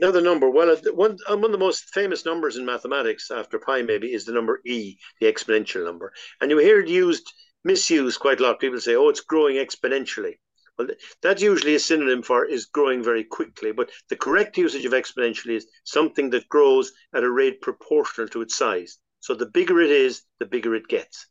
Another 0.00 0.20
number. 0.20 0.50
Well, 0.50 0.76
one, 0.92 1.18
one 1.28 1.44
of 1.44 1.52
the 1.52 1.58
most 1.58 1.94
famous 1.94 2.24
numbers 2.24 2.56
in 2.56 2.64
mathematics, 2.64 3.30
after 3.30 3.60
pi 3.60 3.82
maybe, 3.82 4.12
is 4.12 4.24
the 4.24 4.32
number 4.32 4.60
e, 4.66 4.96
the 5.20 5.32
exponential 5.32 5.84
number. 5.84 6.12
And 6.40 6.50
you 6.50 6.58
hear 6.58 6.80
it 6.80 6.88
used, 6.88 7.32
misused 7.62 8.18
quite 8.18 8.40
a 8.40 8.42
lot. 8.42 8.58
People 8.58 8.80
say, 8.80 8.96
"Oh, 8.96 9.08
it's 9.08 9.20
growing 9.20 9.56
exponentially." 9.56 10.38
Well, 10.78 10.88
that's 11.20 11.42
usually 11.42 11.74
a 11.74 11.80
synonym 11.80 12.22
for 12.22 12.44
is 12.44 12.66
growing 12.66 13.02
very 13.02 13.24
quickly, 13.24 13.72
but 13.72 13.90
the 14.08 14.14
correct 14.16 14.56
usage 14.56 14.84
of 14.84 14.92
exponentially 14.92 15.56
is 15.56 15.66
something 15.82 16.30
that 16.30 16.48
grows 16.48 16.92
at 17.12 17.24
a 17.24 17.30
rate 17.30 17.60
proportional 17.60 18.28
to 18.28 18.40
its 18.42 18.56
size. 18.56 18.98
So 19.18 19.34
the 19.34 19.46
bigger 19.46 19.80
it 19.80 19.90
is, 19.90 20.22
the 20.38 20.46
bigger 20.46 20.76
it 20.76 20.86
gets. 20.86 21.26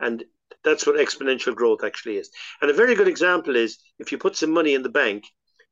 And 0.00 0.24
That's 0.64 0.86
what 0.86 0.96
exponential 0.96 1.54
growth 1.54 1.84
actually 1.84 2.18
is. 2.18 2.30
And 2.60 2.70
a 2.70 2.74
very 2.74 2.94
good 2.96 3.08
example 3.08 3.54
is 3.56 3.78
if 4.00 4.10
you 4.10 4.18
put 4.18 4.36
some 4.36 4.50
money 4.50 4.74
in 4.74 4.82
the 4.82 4.88
bank, 4.88 5.24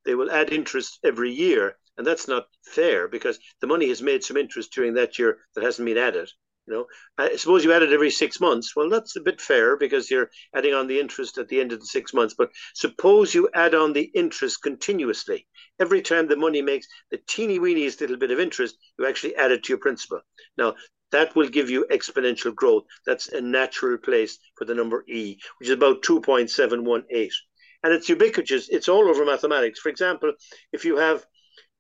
they 0.05 0.15
will 0.15 0.31
add 0.31 0.53
interest 0.53 1.01
every 1.05 1.33
year. 1.33 1.79
And 1.97 2.07
that's 2.07 2.29
not 2.29 2.49
fair 2.65 3.09
because 3.09 3.39
the 3.61 3.67
money 3.67 3.89
has 3.89 4.03
made 4.03 4.23
some 4.25 4.37
interest 4.37 4.73
during 4.73 4.95
that 4.95 5.19
year 5.19 5.41
that 5.55 5.65
hasn't 5.65 5.87
been 5.87 5.99
added. 5.99 6.31
You 6.67 6.75
know, 6.75 6.87
I 7.19 7.35
suppose 7.37 7.65
you 7.65 7.73
add 7.73 7.83
it 7.83 7.93
every 7.93 8.11
six 8.11 8.39
months. 8.41 8.77
Well, 8.77 8.89
that's 8.89 9.17
a 9.17 9.21
bit 9.21 9.41
fair 9.41 9.77
because 9.77 10.11
you're 10.11 10.31
adding 10.55 10.75
on 10.75 10.87
the 10.87 11.01
interest 11.01 11.37
at 11.39 11.49
the 11.49 11.61
end 11.61 11.73
of 11.73 11.81
the 11.81 11.87
six 11.87 12.15
months. 12.15 12.35
But 12.39 12.53
suppose 12.75 13.35
you 13.35 13.49
add 13.53 13.75
on 13.75 13.93
the 13.93 14.11
interest 14.15 14.63
continuously. 14.63 15.49
Every 15.81 16.03
time 16.03 16.29
the 16.29 16.37
money 16.37 16.63
makes 16.63 16.87
the 17.11 17.19
teeny 17.27 17.59
weeniest 17.59 18.01
little 18.01 18.17
bit 18.17 18.31
of 18.31 18.39
interest, 18.39 18.77
you 18.97 19.07
actually 19.07 19.35
add 19.35 19.51
it 19.51 19.65
to 19.65 19.73
your 19.73 19.79
principal. 19.79 20.21
Now, 20.57 20.77
that 21.11 21.35
will 21.35 21.49
give 21.49 21.69
you 21.69 21.85
exponential 21.91 22.55
growth. 22.55 22.85
That's 23.07 23.29
a 23.29 23.41
natural 23.41 23.99
place 23.99 24.39
for 24.57 24.65
the 24.65 24.75
number 24.75 25.05
E, 25.09 25.39
which 25.59 25.69
is 25.69 25.75
about 25.75 26.03
2.718. 26.03 27.31
And 27.83 27.93
it's 27.93 28.09
ubiquitous, 28.09 28.69
it's 28.69 28.89
all 28.89 29.09
over 29.09 29.25
mathematics. 29.25 29.81
For 29.81 29.89
example, 29.89 30.33
if 30.73 30.85
you 30.85 30.97
have 30.97 31.27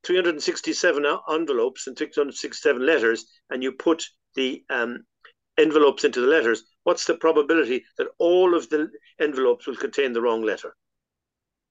367 0.02 1.06
envelopes 1.30 1.86
and 1.86 1.96
367 1.96 2.84
letters, 2.84 3.24
and 3.48 3.62
you 3.62 3.72
put 3.72 4.04
the 4.34 4.64
um, 4.70 5.04
envelopes 5.58 6.04
into 6.04 6.20
the 6.20 6.26
letters, 6.26 6.64
what's 6.84 7.04
the 7.04 7.14
probability 7.14 7.84
that 7.98 8.08
all 8.18 8.54
of 8.54 8.68
the 8.68 8.90
envelopes 9.20 9.66
will 9.66 9.76
contain 9.76 10.12
the 10.12 10.22
wrong 10.22 10.42
letter? 10.42 10.74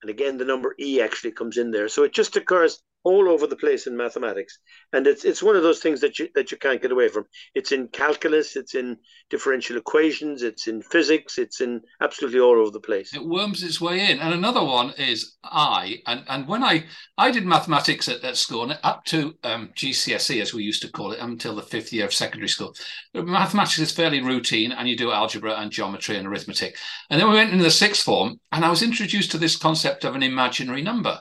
And 0.02 0.10
again, 0.10 0.38
the 0.38 0.46
number 0.46 0.76
E 0.80 1.02
actually 1.02 1.32
comes 1.32 1.58
in 1.58 1.72
there. 1.72 1.88
So 1.88 2.04
it 2.04 2.14
just 2.14 2.36
occurs 2.36 2.82
all 3.04 3.30
over 3.30 3.48
the 3.48 3.56
place 3.56 3.88
in 3.88 3.98
mathematics, 3.98 4.60
and 4.94 5.08
it's 5.08 5.26
it's 5.26 5.42
one 5.42 5.56
of 5.56 5.64
those 5.64 5.80
things 5.80 6.02
that 6.02 6.20
you 6.20 6.30
that 6.36 6.52
you 6.52 6.58
can't 6.58 6.82
get 6.82 6.92
away 6.92 7.08
from. 7.08 7.26
It's 7.56 7.72
in 7.72 7.88
calculus, 7.88 8.56
it's 8.56 8.76
in 8.76 8.98
differential 9.30 9.78
equations, 9.78 10.44
it's 10.44 10.68
in 10.68 10.82
physics, 10.82 11.38
it's 11.38 11.62
in 11.62 11.82
absolutely 12.02 12.40
all 12.40 12.60
over 12.60 12.72
the 12.72 12.80
place. 12.80 13.14
It 13.14 13.26
worms 13.26 13.64
its 13.64 13.82
way 13.82 14.12
in. 14.12 14.20
And 14.20 14.34
another 14.34 14.64
one 14.64 14.94
is 14.98 15.38
I. 15.44 15.98
And 16.06 16.24
and 16.28 16.48
when 16.48 16.64
I 16.64 16.86
I 17.18 17.32
did 17.32 17.46
mathematics 17.46 18.08
at, 18.08 18.24
at 18.24 18.38
school, 18.38 18.64
and 18.64 18.80
up 18.84 19.04
to 19.06 19.36
um, 19.44 19.72
GCSE 19.76 20.42
as 20.42 20.54
we 20.54 20.64
used 20.64 20.82
to 20.84 20.92
call 20.92 21.12
it, 21.12 21.20
until 21.20 21.56
the 21.56 21.62
fifth 21.62 21.92
year 21.92 22.06
of 22.06 22.14
secondary 22.14 22.50
school, 22.50 22.76
mathematics 23.14 23.80
is 23.80 23.92
fairly 23.92 24.22
routine, 24.22 24.72
and 24.72 24.88
you 24.88 24.96
do 24.96 25.12
algebra 25.12 25.54
and 25.56 25.72
geometry 25.72 26.18
and 26.18 26.28
arithmetic. 26.28 26.78
And 27.10 27.20
then 27.20 27.30
we 27.30 27.36
went 27.36 27.52
into 27.52 27.64
the 27.64 27.72
sixth 27.72 28.04
form, 28.04 28.40
and 28.52 28.64
I 28.64 28.70
was 28.70 28.84
introduced 28.84 29.32
to 29.32 29.38
this 29.38 29.58
concept 29.58 30.06
of 30.06 30.16
an 30.16 30.24
imaginary 30.24 30.82
number 30.82 31.20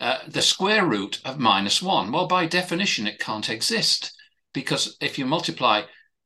uh, 0.00 0.18
the 0.26 0.42
square 0.42 0.86
root 0.86 1.20
of 1.24 1.38
minus 1.38 1.82
one. 1.82 2.12
Well, 2.12 2.26
by 2.26 2.46
definition, 2.46 3.06
it 3.06 3.18
can't 3.18 3.50
exist 3.50 4.12
because 4.52 4.96
if 5.00 5.18
you 5.18 5.26
multiply 5.26 5.82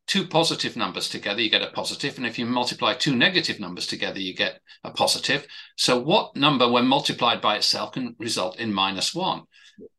two 0.06 0.26
positive 0.26 0.76
numbers 0.76 1.08
together, 1.08 1.40
you 1.40 1.50
get 1.50 1.62
a 1.62 1.70
positive, 1.70 2.16
and 2.16 2.26
if 2.26 2.38
you 2.38 2.44
multiply 2.44 2.94
two 2.94 3.14
negative 3.14 3.60
numbers 3.60 3.86
together, 3.86 4.20
you 4.20 4.34
get 4.34 4.60
a 4.84 4.90
positive. 4.90 5.46
So, 5.76 5.98
what 5.98 6.36
number, 6.36 6.70
when 6.70 6.86
multiplied 6.86 7.40
by 7.40 7.56
itself, 7.56 7.92
can 7.92 8.14
result 8.18 8.58
in 8.58 8.74
minus 8.74 9.14
one? 9.14 9.42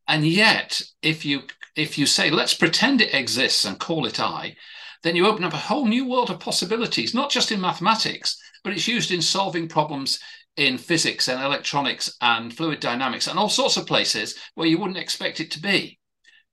And 0.08 0.28
yet, 0.28 0.82
if 1.02 1.26
you 1.26 1.44
if 1.76 1.98
you 1.98 2.06
say 2.06 2.30
let's 2.30 2.54
pretend 2.54 3.02
it 3.02 3.14
exists 3.14 3.66
and 3.66 3.80
call 3.80 4.06
it 4.06 4.20
i, 4.20 4.56
then 5.02 5.16
you 5.16 5.26
open 5.26 5.44
up 5.44 5.54
a 5.54 5.58
whole 5.58 5.86
new 5.86 6.08
world 6.08 6.30
of 6.30 6.40
possibilities, 6.40 7.14
not 7.14 7.32
just 7.32 7.52
in 7.52 7.60
mathematics, 7.60 8.38
but 8.64 8.74
it's 8.74 8.88
used 8.88 9.12
in 9.12 9.22
solving 9.22 9.68
problems 9.68 10.20
in 10.58 10.78
physics 10.78 11.28
and 11.28 11.42
electronics 11.42 12.16
and 12.22 12.56
fluid 12.56 12.80
dynamics 12.80 13.28
and 13.28 13.40
all 13.40 13.50
sorts 13.50 13.78
of 13.78 13.88
places 13.88 14.36
where 14.56 14.68
you 14.68 14.78
wouldn't 14.78 14.98
expect 14.98 15.40
it 15.40 15.52
to 15.52 15.60
be. 15.60 16.00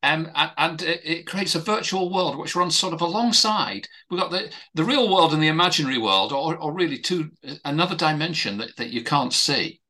Um, 0.03 0.31
and, 0.35 0.51
and 0.57 0.83
it 0.83 1.27
creates 1.27 1.55
a 1.55 1.61
virtual 1.61 2.11
world 2.13 2.39
which 2.39 2.57
runs 2.57 2.75
sort 2.75 2.95
of 2.95 3.03
alongside. 3.03 3.87
We've 4.11 4.21
got 4.21 4.31
the, 4.31 4.51
the 4.75 4.85
real 4.85 5.13
world 5.13 5.35
and 5.35 5.43
the 5.43 5.49
imaginary 5.49 5.99
world, 5.99 6.33
or, 6.33 6.57
or 6.57 6.73
really 6.73 6.99
two 6.99 7.31
another 7.67 7.95
dimension 7.95 8.57
that, 8.59 8.77
that 8.77 8.91
you 8.91 9.05
can't 9.05 9.33
see. 9.33 9.81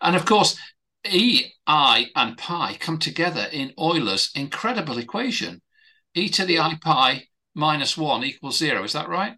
And 0.00 0.16
of 0.16 0.26
course, 0.26 0.58
E, 1.08 1.52
I, 1.66 2.06
and 2.16 2.36
pi 2.36 2.76
come 2.80 2.98
together 2.98 3.46
in 3.52 3.72
Euler's 3.78 4.30
incredible 4.34 4.98
equation. 4.98 5.62
E 6.14 6.28
to 6.30 6.44
the 6.44 6.58
i 6.58 6.76
pi 6.82 7.28
minus 7.54 7.96
one 7.96 8.24
equals 8.24 8.58
zero. 8.58 8.82
Is 8.82 8.92
that 8.94 9.08
right? 9.08 9.34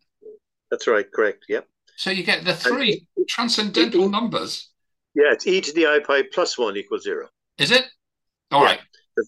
That's 0.71 0.87
right. 0.87 1.07
Correct. 1.13 1.45
Yep. 1.49 1.69
So 2.03 2.11
you 2.11 2.25
get 2.25 2.45
the 2.45 2.53
three 2.53 3.07
and 3.17 3.29
transcendental 3.29 4.09
numbers. 4.09 4.71
Yeah, 5.15 5.31
it's 5.31 5.47
e 5.47 5.61
to 5.61 5.73
the 5.73 5.87
i 5.87 6.01
pi 6.05 6.25
plus 6.35 6.59
one 6.59 6.77
equals 6.77 7.05
zero. 7.05 7.29
Is 7.59 7.71
it? 7.71 7.85
All 8.51 8.65
yeah. 8.65 8.67
right. 8.67 8.81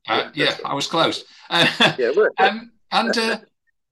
Uh, 0.08 0.30
yeah, 0.34 0.56
I 0.64 0.74
was 0.74 0.88
close. 0.88 1.24
Uh, 1.48 1.68
yeah, 2.00 2.10
um, 2.38 2.72
and 2.90 3.16
uh, 3.16 3.38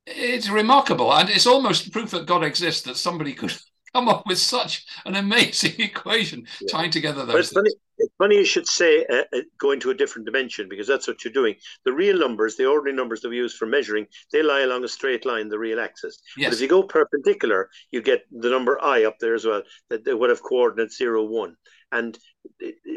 it's 0.04 0.48
remarkable, 0.48 1.14
and 1.14 1.30
it's 1.30 1.46
almost 1.46 1.92
proof 1.92 2.10
that 2.10 2.26
God 2.26 2.42
exists 2.42 2.82
that 2.82 2.96
somebody 2.96 3.34
could 3.34 3.56
come 3.94 4.08
up 4.08 4.26
with 4.26 4.38
such 4.38 4.84
an 5.04 5.14
amazing 5.14 5.74
equation 5.78 6.46
yeah. 6.60 6.68
tying 6.70 6.90
together 6.90 7.24
those. 7.24 7.36
It's 7.36 7.52
funny, 7.52 7.70
it's 7.98 8.14
funny, 8.18 8.36
you 8.36 8.44
should 8.44 8.66
say 8.66 9.04
uh, 9.06 9.24
uh, 9.34 9.40
go 9.58 9.72
into 9.72 9.90
a 9.90 9.94
different 9.94 10.26
dimension 10.26 10.68
because 10.68 10.86
that's 10.86 11.06
what 11.06 11.24
you're 11.24 11.32
doing. 11.32 11.54
The 11.84 11.92
real 11.92 12.18
numbers, 12.18 12.56
the 12.56 12.66
ordinary 12.66 12.96
numbers 12.96 13.20
that 13.20 13.28
we 13.28 13.36
use 13.36 13.54
for 13.54 13.66
measuring, 13.66 14.06
they 14.32 14.42
lie 14.42 14.60
along 14.60 14.84
a 14.84 14.88
straight 14.88 15.24
line, 15.24 15.48
the 15.48 15.58
real 15.58 15.80
axis. 15.80 16.20
Yes. 16.36 16.50
But 16.50 16.54
if 16.54 16.60
you 16.62 16.68
go 16.68 16.82
perpendicular, 16.82 17.68
you 17.90 18.02
get 18.02 18.22
the 18.30 18.50
number 18.50 18.82
i 18.82 19.04
up 19.04 19.18
there 19.20 19.34
as 19.34 19.44
well 19.44 19.62
that 19.90 20.04
they 20.04 20.14
would 20.14 20.30
have 20.30 20.42
coordinates 20.42 20.96
zero 20.96 21.24
one, 21.24 21.56
and 21.90 22.18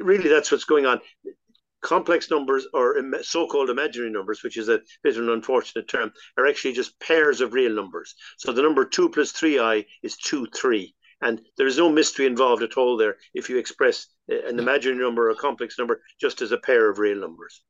really 0.01 0.29
that's 0.29 0.51
what's 0.51 0.65
going 0.65 0.85
on 0.85 0.99
complex 1.85 2.31
numbers 2.31 2.67
or 2.73 2.99
so-called 3.21 3.69
imaginary 3.69 4.11
numbers, 4.11 4.41
which 4.43 4.57
is 4.57 4.69
a 4.69 4.81
bit 5.03 5.15
of 5.15 5.23
an 5.23 5.29
unfortunate 5.29 5.87
term, 5.87 6.11
are 6.37 6.47
actually 6.47 6.73
just 6.73 6.99
pairs 6.99 7.41
of 7.41 7.53
real 7.53 7.71
numbers. 7.71 8.15
So 8.37 8.51
the 8.51 8.63
number 8.63 8.85
2 8.85 9.09
plus 9.09 9.31
3i 9.31 9.85
is 10.01 10.17
2, 10.17 10.47
3. 10.47 10.93
And 11.21 11.41
there 11.57 11.67
is 11.67 11.77
no 11.77 11.89
mystery 11.89 12.25
involved 12.25 12.63
at 12.63 12.75
all 12.75 12.97
there 12.97 13.17
if 13.33 13.49
you 13.49 13.57
express 13.57 14.07
an 14.27 14.59
imaginary 14.59 14.99
number 14.99 15.27
or 15.27 15.29
a 15.29 15.35
complex 15.35 15.77
number 15.77 16.01
just 16.19 16.41
as 16.41 16.51
a 16.51 16.57
pair 16.57 16.89
of 16.89 16.97
real 16.97 17.19
numbers. 17.19 17.61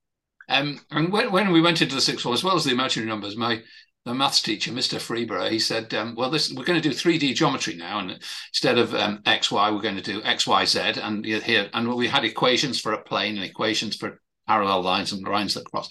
Um, 0.48 0.79
and 0.91 1.12
when, 1.12 1.31
when 1.31 1.51
we 1.51 1.62
went 1.62 1.81
into 1.81 1.95
the 1.95 2.01
sixth 2.01 2.24
form, 2.24 2.34
as 2.34 2.43
well 2.43 2.55
as 2.55 2.63
the 2.63 2.72
imaginary 2.72 3.10
numbers, 3.10 3.36
my 3.36 3.62
the 4.05 4.13
maths 4.13 4.41
teacher, 4.41 4.71
Mr. 4.71 5.00
Freeborough, 5.00 5.50
he 5.50 5.59
said, 5.59 5.93
um, 5.93 6.15
"Well, 6.15 6.29
this 6.29 6.53
we're 6.53 6.63
going 6.63 6.81
to 6.81 6.89
do 6.89 6.95
3D 6.95 7.33
geometry 7.33 7.75
now, 7.75 8.00
and 8.00 8.12
instead 8.12 8.77
of 8.77 8.93
um, 8.93 9.21
x, 9.25 9.51
y, 9.51 9.71
we're 9.71 9.81
going 9.81 9.95
to 9.95 10.01
do 10.01 10.21
x, 10.24 10.45
y, 10.45 10.63
z." 10.65 10.79
And 10.79 11.25
here, 11.25 11.69
and 11.74 11.93
we 11.93 12.07
had 12.07 12.24
equations 12.24 12.79
for 12.79 12.93
a 12.93 13.01
plane 13.01 13.35
and 13.35 13.45
equations 13.45 13.95
for 13.95 14.21
parallel 14.47 14.83
lines 14.83 15.12
and 15.12 15.27
lines 15.27 15.55
that 15.55 15.65
cross. 15.65 15.89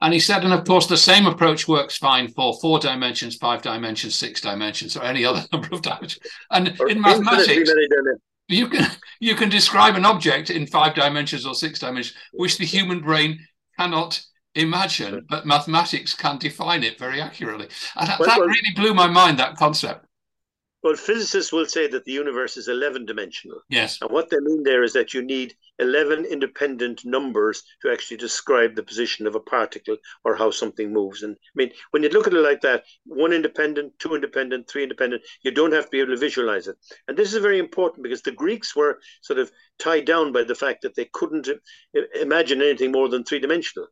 And 0.00 0.12
he 0.12 0.20
said, 0.20 0.44
and 0.44 0.52
of 0.52 0.64
course, 0.64 0.86
the 0.86 0.96
same 0.96 1.26
approach 1.26 1.66
works 1.66 1.96
fine 1.96 2.28
for 2.28 2.58
four 2.60 2.78
dimensions, 2.78 3.36
five 3.36 3.62
dimensions, 3.62 4.14
six 4.14 4.42
dimensions, 4.42 4.96
or 4.96 5.04
any 5.04 5.24
other 5.24 5.42
number 5.52 5.68
of 5.72 5.82
dimensions. 5.82 6.18
And 6.50 6.76
or 6.78 6.88
in 6.88 7.00
mathematics, 7.00 7.70
you 8.48 8.68
can 8.68 8.90
you 9.20 9.34
can 9.34 9.48
describe 9.48 9.96
an 9.96 10.04
object 10.04 10.50
in 10.50 10.66
five 10.66 10.94
dimensions 10.94 11.46
or 11.46 11.54
six 11.54 11.78
dimensions, 11.78 12.16
which 12.32 12.58
the 12.58 12.66
human 12.66 13.00
brain 13.00 13.38
cannot 13.78 14.20
imagine, 14.56 15.26
but 15.28 15.46
mathematics 15.46 16.14
can 16.14 16.38
define 16.38 16.82
it 16.82 16.98
very 16.98 17.20
accurately. 17.20 17.68
And 17.96 18.08
that, 18.08 18.18
well, 18.18 18.28
that 18.28 18.40
really 18.40 18.74
blew 18.74 18.94
my 18.94 19.06
mind, 19.06 19.38
that 19.38 19.56
concept. 19.56 20.06
Well, 20.86 20.94
physicists 20.94 21.52
will 21.52 21.66
say 21.66 21.88
that 21.88 22.04
the 22.04 22.12
universe 22.12 22.56
is 22.56 22.68
11 22.68 23.06
dimensional. 23.06 23.60
Yes. 23.68 23.98
And 24.00 24.08
what 24.08 24.30
they 24.30 24.38
mean 24.38 24.62
there 24.62 24.84
is 24.84 24.92
that 24.92 25.12
you 25.12 25.20
need 25.20 25.56
11 25.80 26.26
independent 26.26 27.04
numbers 27.04 27.64
to 27.82 27.90
actually 27.90 28.18
describe 28.18 28.76
the 28.76 28.84
position 28.84 29.26
of 29.26 29.34
a 29.34 29.40
particle 29.40 29.96
or 30.22 30.36
how 30.36 30.52
something 30.52 30.92
moves. 30.92 31.24
And 31.24 31.34
I 31.34 31.54
mean, 31.56 31.72
when 31.90 32.04
you 32.04 32.08
look 32.10 32.28
at 32.28 32.34
it 32.34 32.40
like 32.40 32.60
that, 32.60 32.84
one 33.04 33.32
independent, 33.32 33.98
two 33.98 34.14
independent, 34.14 34.68
three 34.70 34.84
independent, 34.84 35.22
you 35.42 35.50
don't 35.50 35.72
have 35.72 35.86
to 35.86 35.90
be 35.90 35.98
able 35.98 36.14
to 36.14 36.20
visualize 36.20 36.68
it. 36.68 36.76
And 37.08 37.16
this 37.16 37.34
is 37.34 37.42
very 37.42 37.58
important 37.58 38.04
because 38.04 38.22
the 38.22 38.30
Greeks 38.30 38.76
were 38.76 39.00
sort 39.22 39.40
of 39.40 39.50
tied 39.80 40.04
down 40.04 40.30
by 40.30 40.44
the 40.44 40.54
fact 40.54 40.82
that 40.82 40.94
they 40.94 41.06
couldn't 41.06 41.48
uh, 41.48 42.00
imagine 42.20 42.62
anything 42.62 42.92
more 42.92 43.08
than 43.08 43.24
three 43.24 43.40
dimensional. 43.40 43.88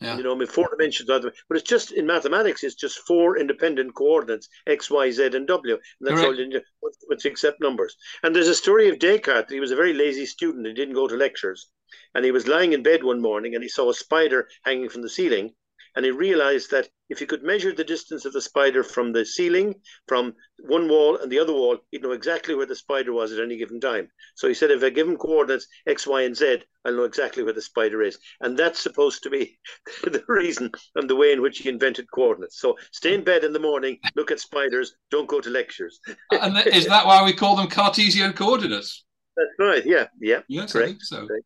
Yeah. 0.00 0.16
You 0.16 0.22
know, 0.22 0.32
I 0.32 0.38
mean, 0.38 0.48
four 0.48 0.70
dimensions, 0.70 1.08
but 1.08 1.34
it's 1.50 1.68
just 1.68 1.92
in 1.92 2.06
mathematics, 2.06 2.64
it's 2.64 2.74
just 2.74 3.00
four 3.00 3.36
independent 3.38 3.94
coordinates 3.94 4.48
x, 4.66 4.90
y, 4.90 5.10
z, 5.10 5.26
and 5.26 5.46
w. 5.46 5.74
And 5.74 6.08
that's 6.08 6.24
all 6.24 6.34
you 6.34 6.48
need 6.48 6.62
to 6.62 7.28
accept 7.28 7.60
numbers. 7.60 7.96
And 8.22 8.34
there's 8.34 8.48
a 8.48 8.54
story 8.54 8.88
of 8.88 8.98
Descartes. 8.98 9.52
He 9.52 9.60
was 9.60 9.72
a 9.72 9.76
very 9.76 9.92
lazy 9.92 10.24
student. 10.24 10.66
He 10.66 10.72
didn't 10.72 10.94
go 10.94 11.06
to 11.06 11.16
lectures. 11.16 11.68
And 12.14 12.24
he 12.24 12.30
was 12.30 12.48
lying 12.48 12.72
in 12.72 12.82
bed 12.82 13.04
one 13.04 13.20
morning 13.20 13.54
and 13.54 13.62
he 13.62 13.68
saw 13.68 13.90
a 13.90 13.94
spider 13.94 14.48
hanging 14.64 14.88
from 14.88 15.02
the 15.02 15.10
ceiling 15.10 15.54
and 15.96 16.04
he 16.04 16.10
realized 16.10 16.70
that 16.70 16.88
if 17.08 17.18
he 17.18 17.26
could 17.26 17.42
measure 17.42 17.72
the 17.72 17.84
distance 17.84 18.24
of 18.24 18.32
the 18.32 18.40
spider 18.40 18.84
from 18.84 19.12
the 19.12 19.26
ceiling, 19.26 19.74
from 20.06 20.34
one 20.60 20.88
wall 20.88 21.16
and 21.16 21.30
the 21.30 21.38
other 21.38 21.52
wall, 21.52 21.78
he'd 21.90 22.02
know 22.02 22.12
exactly 22.12 22.54
where 22.54 22.66
the 22.66 22.76
spider 22.76 23.12
was 23.12 23.32
at 23.32 23.42
any 23.42 23.56
given 23.56 23.80
time. 23.80 24.08
So 24.36 24.46
he 24.46 24.54
said, 24.54 24.70
if 24.70 24.82
I 24.82 24.90
give 24.90 25.08
him 25.08 25.16
coordinates 25.16 25.66
X, 25.86 26.06
Y, 26.06 26.22
and 26.22 26.36
Z, 26.36 26.62
I'll 26.84 26.94
know 26.94 27.04
exactly 27.04 27.42
where 27.42 27.52
the 27.52 27.62
spider 27.62 28.02
is. 28.02 28.18
And 28.40 28.56
that's 28.56 28.80
supposed 28.80 29.24
to 29.24 29.30
be 29.30 29.58
the 30.04 30.22
reason 30.28 30.70
and 30.94 31.10
the 31.10 31.16
way 31.16 31.32
in 31.32 31.42
which 31.42 31.58
he 31.58 31.68
invented 31.68 32.06
coordinates. 32.12 32.60
So 32.60 32.76
stay 32.92 33.14
in 33.14 33.24
bed 33.24 33.42
in 33.42 33.52
the 33.52 33.58
morning, 33.58 33.98
look 34.14 34.30
at 34.30 34.40
spiders, 34.40 34.94
don't 35.10 35.28
go 35.28 35.40
to 35.40 35.50
lectures. 35.50 36.00
and 36.30 36.56
is 36.68 36.86
that 36.86 37.06
why 37.06 37.24
we 37.24 37.32
call 37.32 37.56
them 37.56 37.68
Cartesian 37.68 38.32
coordinates? 38.32 39.04
That's 39.36 39.50
right. 39.58 39.84
Yeah. 39.84 40.06
Yeah. 40.20 40.40
Yes, 40.48 40.72
correct. 40.72 41.02
So. 41.02 41.26
Correct. 41.26 41.44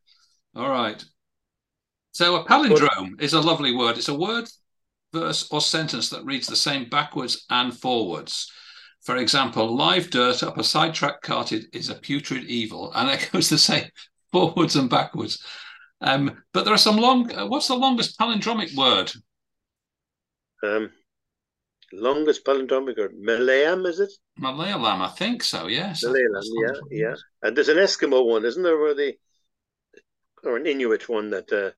All 0.55 0.69
right. 0.69 1.03
So 2.15 2.37
a 2.37 2.45
palindrome 2.45 3.21
is 3.21 3.33
a 3.33 3.41
lovely 3.41 3.75
word. 3.75 3.97
It's 3.97 4.07
a 4.07 4.17
word, 4.17 4.47
verse, 5.11 5.49
or 5.51 5.59
sentence 5.59 6.07
that 6.11 6.23
reads 6.23 6.47
the 6.47 6.55
same 6.55 6.87
backwards 6.87 7.45
and 7.49 7.77
forwards. 7.77 8.49
For 9.01 9.17
example, 9.17 9.75
live 9.75 10.11
dirt 10.11 10.41
up 10.41 10.57
a 10.57 10.63
sidetrack 10.63 11.21
carted 11.21 11.65
is 11.73 11.89
a 11.89 11.95
putrid 11.95 12.45
evil, 12.45 12.93
and 12.95 13.09
it 13.09 13.29
goes 13.33 13.49
to 13.49 13.57
say 13.57 13.91
forwards 14.31 14.77
and 14.77 14.89
backwards. 14.89 15.43
Um, 15.99 16.41
but 16.53 16.63
there 16.63 16.73
are 16.73 16.77
some 16.77 16.95
long. 16.95 17.29
Uh, 17.33 17.47
what's 17.47 17.67
the 17.67 17.75
longest 17.75 18.17
palindromic 18.17 18.73
word? 18.77 19.11
Um, 20.63 20.91
longest 21.91 22.45
palindromic 22.45 22.97
word, 22.97 23.13
Malayalam, 23.21 23.85
is 23.87 23.99
it? 23.99 24.13
Malayalam, 24.39 25.01
I 25.01 25.09
think 25.09 25.43
so. 25.43 25.67
Yes. 25.67 26.01
Malayalam, 26.05 26.43
yeah, 26.63 26.79
yeah. 26.91 27.15
And 27.41 27.57
there's 27.57 27.67
an 27.67 27.75
Eskimo 27.75 28.25
one, 28.25 28.45
isn't 28.45 28.63
there? 28.63 28.77
Where 28.77 28.95
the 28.95 29.17
or 30.45 30.55
an 30.55 30.65
Inuit 30.65 31.09
one 31.09 31.29
that 31.31 31.51
uh, 31.51 31.71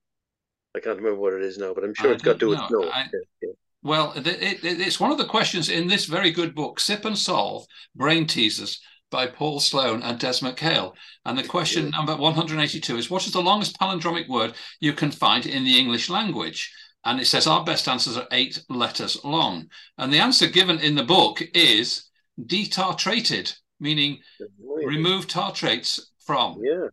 I 0.78 0.80
can't 0.80 0.98
remember 0.98 1.20
what 1.20 1.34
it 1.34 1.42
is 1.42 1.58
now, 1.58 1.74
but 1.74 1.84
I'm 1.84 1.94
sure 1.96 2.12
I 2.12 2.14
it's 2.14 2.24
got 2.24 2.34
to 2.34 2.40
do 2.40 2.50
with 2.50 2.60
snow. 2.68 2.84
I, 2.84 3.02
yeah, 3.02 3.20
yeah. 3.42 3.50
Well, 3.82 4.14
it, 4.16 4.28
it, 4.28 4.60
it's 4.64 5.00
one 5.00 5.12
of 5.12 5.18
the 5.18 5.26
questions 5.26 5.70
in 5.70 5.88
this 5.88 6.06
very 6.06 6.32
good 6.32 6.54
book, 6.54 6.80
Sit 6.80 7.04
and 7.06 7.18
Solve 7.18 7.66
Brain 7.96 8.28
Teasers 8.28 8.80
by 9.10 9.26
Paul 9.26 9.60
Sloane 9.60 10.04
and 10.04 10.20
Des 10.20 10.40
MacHale. 10.42 10.94
And 11.26 11.38
the 11.38 11.44
question 11.44 11.86
yeah. 11.86 11.90
number 11.92 12.16
182 12.16 12.98
is 12.98 13.10
What 13.10 13.26
is 13.26 13.34
the 13.34 13.42
longest 13.42 13.80
palindromic 13.80 14.28
word 14.28 14.54
you 14.80 14.94
can 14.94 15.12
find 15.12 15.46
in 15.46 15.64
the 15.64 15.80
English 15.80 16.10
language? 16.10 16.72
And 17.06 17.20
it 17.20 17.26
says 17.26 17.48
our 17.48 17.64
best 17.64 17.88
answers 17.88 18.18
are 18.18 18.28
eight 18.32 18.62
letters 18.70 19.24
long. 19.24 19.70
And 19.98 20.12
the 20.12 20.20
answer 20.20 20.48
given 20.48 20.80
in 20.80 20.96
the 20.96 21.04
book 21.04 21.42
is 21.54 22.10
detartrated, 22.40 23.56
meaning 23.80 24.20
remove 24.60 25.28
tartrates 25.28 26.02
from. 26.20 26.62
Yeah, 26.62 26.88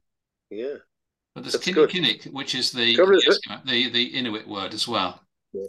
yeah. 0.50 0.76
But 1.34 1.44
there's 1.44 1.56
kinnikinnick, 1.56 2.32
which 2.32 2.54
is 2.54 2.70
the, 2.70 2.94
the, 2.94 3.60
the, 3.64 3.88
the 3.90 4.04
Inuit 4.04 4.46
word 4.46 4.72
as 4.72 4.86
well. 4.86 5.20
Yeah. 5.52 5.64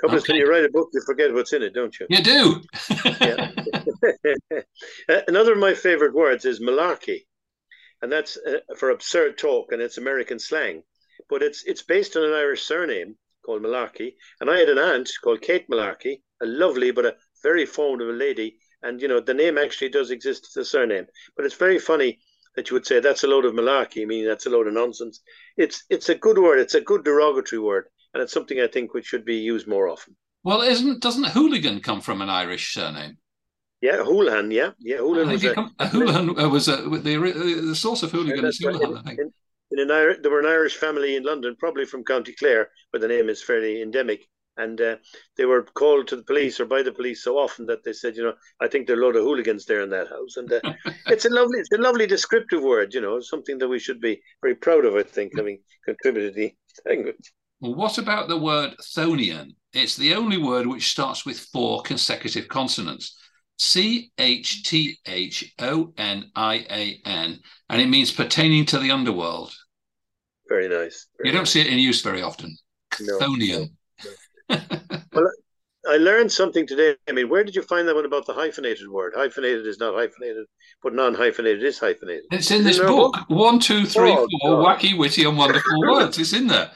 Couple 0.00 0.18
okay. 0.18 0.34
when 0.34 0.40
you 0.40 0.50
write 0.50 0.64
a 0.64 0.68
book, 0.68 0.90
you 0.92 1.00
forget 1.06 1.32
what's 1.32 1.54
in 1.54 1.62
it, 1.62 1.72
don't 1.72 1.98
you? 1.98 2.06
You 2.10 2.22
do. 2.22 2.62
Uh, 5.08 5.20
another 5.28 5.52
of 5.52 5.58
my 5.58 5.74
favorite 5.74 6.14
words 6.14 6.44
is 6.44 6.60
malarkey, 6.60 7.24
and 8.02 8.10
that's 8.10 8.36
uh, 8.36 8.58
for 8.76 8.90
absurd 8.90 9.38
talk, 9.38 9.72
and 9.72 9.80
it's 9.80 9.98
American 9.98 10.38
slang, 10.38 10.82
but 11.28 11.42
it's 11.42 11.64
it's 11.64 11.82
based 11.82 12.16
on 12.16 12.24
an 12.24 12.32
Irish 12.32 12.62
surname 12.62 13.16
called 13.44 13.62
Malarkey. 13.62 14.14
And 14.40 14.50
I 14.50 14.58
had 14.58 14.68
an 14.68 14.78
aunt 14.78 15.10
called 15.22 15.40
Kate 15.40 15.68
Malarkey, 15.68 16.20
a 16.42 16.46
lovely 16.46 16.90
but 16.90 17.06
a 17.06 17.16
very 17.42 17.64
fond 17.64 18.02
of 18.02 18.08
a 18.08 18.12
lady. 18.12 18.58
And 18.82 19.00
you 19.00 19.08
know 19.08 19.20
the 19.20 19.34
name 19.34 19.56
actually 19.56 19.88
does 19.88 20.10
exist 20.10 20.48
as 20.50 20.56
a 20.56 20.64
surname, 20.64 21.06
but 21.36 21.46
it's 21.46 21.54
very 21.54 21.78
funny 21.78 22.18
that 22.56 22.70
you 22.70 22.74
would 22.74 22.86
say 22.86 23.00
that's 23.00 23.22
a 23.22 23.28
load 23.28 23.44
of 23.44 23.54
malarkey, 23.54 24.06
meaning 24.06 24.26
that's 24.26 24.46
a 24.46 24.50
load 24.50 24.66
of 24.66 24.74
nonsense. 24.74 25.20
It's 25.56 25.84
it's 25.88 26.08
a 26.08 26.14
good 26.14 26.38
word. 26.38 26.58
It's 26.58 26.74
a 26.74 26.80
good 26.80 27.04
derogatory 27.04 27.60
word, 27.60 27.84
and 28.14 28.22
it's 28.22 28.32
something 28.32 28.60
I 28.60 28.66
think 28.66 28.94
which 28.94 29.06
should 29.06 29.24
be 29.24 29.36
used 29.36 29.68
more 29.68 29.88
often. 29.88 30.16
Well, 30.42 30.62
isn't 30.62 31.00
doesn't 31.00 31.28
hooligan 31.28 31.80
come 31.80 32.00
from 32.00 32.22
an 32.22 32.30
Irish 32.30 32.72
surname? 32.72 33.18
Yeah, 33.80 34.02
Houlihan. 34.04 34.50
Yeah, 34.50 34.70
yeah. 34.78 34.98
Houlihan 34.98 35.30
was 35.30 35.44
a, 35.44 35.54
come, 35.54 35.74
a 35.78 35.86
Houlihan 35.86 36.38
uh, 36.38 36.48
was 36.48 36.68
a, 36.68 36.76
the 36.76 37.16
the 37.68 37.74
source 37.74 38.02
of 38.02 38.10
hooligan 38.10 38.44
is 38.44 38.58
Houlihan. 38.58 38.94
Right. 38.94 39.00
I 39.00 39.08
think. 39.08 39.20
In, 39.20 39.32
in 39.72 39.78
an 39.80 39.90
Irish, 39.90 40.18
there 40.22 40.30
were 40.30 40.40
an 40.40 40.46
Irish 40.46 40.76
family 40.76 41.16
in 41.16 41.24
London, 41.24 41.56
probably 41.58 41.84
from 41.84 42.04
County 42.04 42.32
Clare, 42.32 42.70
where 42.90 43.00
the 43.00 43.08
name 43.08 43.28
is 43.28 43.42
fairly 43.42 43.82
endemic, 43.82 44.26
and 44.56 44.80
uh, 44.80 44.96
they 45.36 45.44
were 45.44 45.62
called 45.62 46.08
to 46.08 46.16
the 46.16 46.22
police 46.22 46.58
or 46.60 46.66
by 46.66 46.82
the 46.82 46.92
police 46.92 47.22
so 47.22 47.36
often 47.38 47.66
that 47.66 47.84
they 47.84 47.92
said, 47.92 48.16
you 48.16 48.24
know, 48.24 48.34
I 48.60 48.68
think 48.68 48.86
there 48.86 48.96
are 48.96 49.02
a 49.02 49.04
lot 49.04 49.16
of 49.16 49.24
hooligans 49.24 49.66
there 49.66 49.82
in 49.82 49.90
that 49.90 50.08
house, 50.08 50.36
and 50.36 50.52
uh, 50.52 50.60
it's 51.06 51.24
a 51.24 51.30
lovely, 51.30 51.58
it's 51.58 51.72
a 51.72 51.78
lovely 51.78 52.06
descriptive 52.06 52.62
word, 52.62 52.94
you 52.94 53.00
know, 53.00 53.20
something 53.20 53.58
that 53.58 53.68
we 53.68 53.78
should 53.78 54.00
be 54.00 54.20
very 54.42 54.54
proud 54.54 54.84
of. 54.84 54.94
I 54.94 55.02
think 55.02 55.36
having 55.36 55.58
contributed 55.84 56.34
to 56.34 56.40
the 56.40 56.54
language. 56.88 57.32
Well, 57.60 57.74
what 57.74 57.98
about 57.98 58.28
the 58.28 58.38
word 58.38 58.74
Chthonian? 58.80 59.54
It's 59.72 59.96
the 59.96 60.14
only 60.14 60.38
word 60.38 60.66
which 60.66 60.90
starts 60.90 61.24
with 61.24 61.38
four 61.38 61.82
consecutive 61.82 62.48
consonants. 62.48 63.18
C 63.58 64.12
H 64.18 64.64
T 64.64 64.98
H 65.06 65.54
O 65.60 65.92
N 65.96 66.30
I 66.34 66.66
A 66.70 67.00
N, 67.06 67.40
and 67.70 67.80
it 67.80 67.88
means 67.88 68.12
pertaining 68.12 68.66
to 68.66 68.78
the 68.78 68.90
underworld. 68.90 69.54
Very 70.48 70.68
nice. 70.68 71.06
Very 71.16 71.28
you 71.28 71.32
don't 71.32 71.42
nice. 71.42 71.50
see 71.50 71.60
it 71.60 71.66
in 71.68 71.78
use 71.78 72.02
very 72.02 72.22
often. 72.22 72.56
Chthonian. 72.92 73.60
No. 73.60 73.66
Well, 74.48 75.30
I 75.88 75.96
learned 75.96 76.32
something 76.32 76.66
today. 76.66 76.96
I 77.08 77.12
mean, 77.12 77.28
where 77.28 77.44
did 77.44 77.54
you 77.54 77.62
find 77.62 77.86
that 77.86 77.94
one 77.94 78.04
about 78.04 78.26
the 78.26 78.32
hyphenated 78.32 78.88
word? 78.88 79.12
Hyphenated 79.16 79.66
is 79.66 79.78
not 79.78 79.94
hyphenated, 79.94 80.46
but 80.82 80.94
non-hyphenated 80.94 81.62
is 81.62 81.78
hyphenated. 81.78 82.24
It's 82.32 82.50
in 82.50 82.64
this 82.64 82.78
book. 82.78 83.16
One, 83.28 83.60
two, 83.60 83.82
oh, 83.82 83.84
three, 83.84 84.12
oh, 84.12 84.26
four. 84.42 84.62
God. 84.62 84.80
Wacky, 84.80 84.98
witty, 84.98 85.24
and 85.24 85.38
wonderful 85.38 85.80
words. 85.88 86.18
It's 86.18 86.32
in 86.32 86.48
there. 86.48 86.70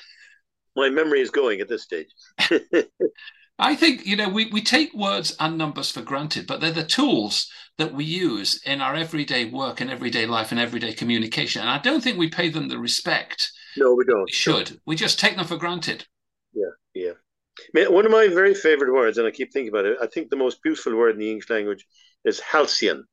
My 0.77 0.89
memory 0.89 1.21
is 1.21 1.31
going 1.31 1.61
at 1.61 1.69
this 1.69 1.83
stage. 1.83 2.09
I 3.59 3.75
think, 3.77 4.07
you 4.07 4.17
know, 4.17 4.29
we, 4.29 4.47
we 4.47 4.63
take 4.63 4.95
words 4.95 5.37
and 5.39 5.59
numbers 5.59 5.91
for 5.91 6.01
granted, 6.01 6.47
but 6.47 6.61
they're 6.61 6.71
the 6.71 6.85
tools 6.85 7.51
that 7.77 7.93
we 7.93 8.05
use 8.05 8.63
in 8.65 8.81
our 8.81 8.95
everyday 8.95 9.45
work 9.45 9.81
and 9.81 9.91
everyday 9.91 10.25
life 10.25 10.51
and 10.51 10.61
everyday 10.61 10.95
communication. 10.95 11.61
And 11.61 11.71
I 11.71 11.79
don't 11.79 12.03
think 12.03 12.17
we 12.17 12.31
pay 12.31 12.49
them 12.49 12.69
the 12.69 12.79
respect. 12.79 13.51
No, 13.77 13.95
we 13.95 14.05
don't. 14.05 14.25
We 14.25 14.33
should. 14.33 14.81
We 14.87 14.97
just 14.97 15.21
take 15.21 15.37
them 15.37 15.47
for 15.47 15.57
granted. 15.57 16.07
Yeah, 16.55 16.71
yeah. 16.95 17.13
One 17.75 18.07
of 18.07 18.13
my 18.13 18.29
very 18.29 18.55
favorite 18.55 18.93
words, 18.93 19.19
and 19.19 19.27
I 19.27 19.31
keep 19.31 19.53
thinking 19.53 19.69
about 19.69 19.87
it, 19.87 19.99
I 20.01 20.07
think 20.07 20.31
the 20.31 20.37
most 20.37 20.63
beautiful 20.63 20.97
word 20.97 21.15
in 21.15 21.21
the 21.21 21.31
English 21.31 21.51
language 21.51 21.87
is 22.25 22.41
halcyon. 22.41 23.05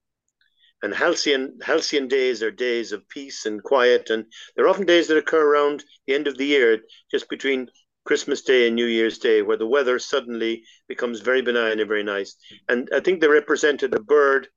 And 0.83 0.93
halcyon, 0.93 1.57
halcyon 1.63 2.07
days 2.07 2.43
are 2.43 2.51
days 2.51 2.91
of 2.91 3.07
peace 3.09 3.45
and 3.45 3.63
quiet, 3.63 4.09
and 4.09 4.25
they're 4.55 4.67
often 4.67 4.85
days 4.85 5.07
that 5.07 5.17
occur 5.17 5.43
around 5.43 5.83
the 6.05 6.13
end 6.13 6.27
of 6.27 6.37
the 6.37 6.45
year, 6.45 6.79
just 7.09 7.29
between 7.29 7.69
Christmas 8.05 8.43
Day 8.43 8.67
and 8.67 8.75
New 8.75 8.85
Year's 8.85 9.17
Day, 9.17 9.41
where 9.41 9.57
the 9.57 9.67
weather 9.67 9.99
suddenly 9.99 10.63
becomes 10.87 11.19
very 11.19 11.41
benign 11.41 11.79
and 11.79 11.87
very 11.87 12.03
nice. 12.03 12.35
And 12.69 12.89
I 12.93 12.99
think 12.99 13.19
they 13.19 13.27
represented 13.27 13.93
a 13.93 13.99
bird 13.99 14.47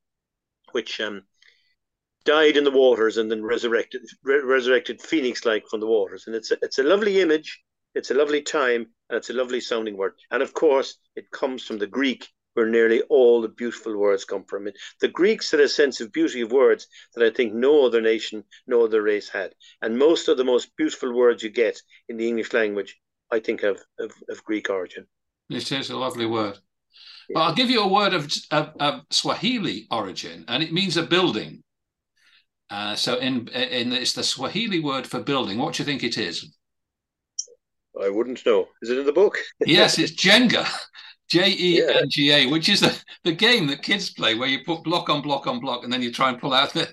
which 0.73 1.01
um, 1.01 1.23
died 2.25 2.57
in 2.57 2.65
the 2.65 2.71
waters 2.71 3.17
and 3.17 3.31
then 3.31 3.43
resurrected, 3.43 4.03
re- 4.23 4.43
resurrected 4.45 5.01
phoenix-like 5.01 5.65
from 5.69 5.81
the 5.81 5.87
waters. 5.87 6.25
And 6.27 6.37
it's 6.37 6.51
a, 6.51 6.59
it's 6.63 6.79
a 6.79 6.85
lovely 6.85 7.21
image, 7.21 7.61
it's 7.95 8.11
a 8.11 8.15
lovely 8.15 8.43
time, 8.43 8.87
and 9.11 9.19
it's 9.19 9.29
a 9.29 9.35
lovely 9.35 9.61
sounding 9.61 9.99
word. 9.99 10.15
And 10.31 10.43
of 10.43 10.55
course, 10.55 10.97
it 11.17 11.31
comes 11.31 11.63
from 11.65 11.77
the 11.77 11.87
Greek, 11.87 12.27
where 12.55 12.67
nearly 12.67 13.03
all 13.03 13.43
the 13.43 13.49
beautiful 13.49 13.97
words 13.99 14.25
come 14.25 14.45
from. 14.45 14.67
It. 14.67 14.79
The 15.03 15.09
Greeks 15.09 15.51
had 15.51 15.61
a 15.61 15.69
sense 15.69 16.01
of 16.01 16.13
beauty 16.13 16.41
of 16.41 16.53
words 16.53 16.87
that 17.15 17.25
I 17.25 17.31
think 17.31 17.53
no 17.53 17.85
other 17.85 18.01
nation, 18.01 18.45
no 18.67 18.85
other 18.85 19.03
race 19.03 19.29
had. 19.29 19.53
And 19.83 19.99
most 19.99 20.29
of 20.29 20.39
the 20.39 20.45
most 20.45 20.75
beautiful 20.77 21.15
words 21.15 21.43
you 21.43 21.51
get 21.51 21.79
in 22.09 22.17
the 22.17 22.27
English 22.27 22.55
language 22.55 22.97
I 23.31 23.41
think, 23.41 23.63
of, 23.63 23.81
of, 23.99 24.13
of 24.29 24.45
Greek 24.45 24.71
origin. 24.71 25.07
It 25.49 25.71
is 25.73 25.91
a 25.91 25.97
lovely 25.97 26.27
word. 26.27 26.59
Yeah. 27.29 27.35
But 27.35 27.41
I'll 27.41 27.55
give 27.55 27.71
you 27.71 27.83
a 27.83 27.89
word 27.89 28.15
of, 28.15 28.31
of, 28.51 28.71
of, 28.81 29.01
Swahili 29.11 29.87
origin, 29.91 30.45
and 30.49 30.63
it 30.63 30.73
means 30.73 30.97
a 30.97 31.03
building. 31.03 31.63
Uh, 32.69 32.95
so 32.95 33.17
in, 33.17 33.49
in 33.49 33.93
it's 33.93 34.13
the 34.13 34.23
Swahili 34.23 34.81
word 34.81 35.07
for 35.07 35.21
building. 35.21 35.59
What 35.59 35.75
do 35.75 35.83
you 35.83 35.87
think 35.87 36.05
it 36.05 36.19
is? 36.19 36.57
I 38.01 38.09
wouldn't 38.09 38.45
know. 38.45 38.69
Is 38.83 38.91
it 38.91 38.99
in 38.99 39.07
the 39.07 39.13
book? 39.13 39.37
yes, 39.67 39.99
it's 39.99 40.13
Jenga. 40.13 40.67
J 41.29 41.55
E 41.57 41.83
N 41.83 42.09
G 42.09 42.33
A, 42.33 42.47
which 42.47 42.69
is 42.69 42.81
the, 42.81 43.01
the 43.23 43.33
game 43.33 43.69
that 43.69 43.83
kids 43.83 44.11
play 44.11 44.35
where 44.35 44.49
you 44.49 44.65
put 44.65 44.83
block 44.83 45.09
on 45.09 45.23
block 45.23 45.47
on 45.47 45.61
block 45.61 45.85
and 45.85 45.93
then 45.93 46.03
you 46.03 46.11
try 46.11 46.29
and 46.29 46.41
pull 46.41 46.53
out 46.53 46.73
the 46.73 46.93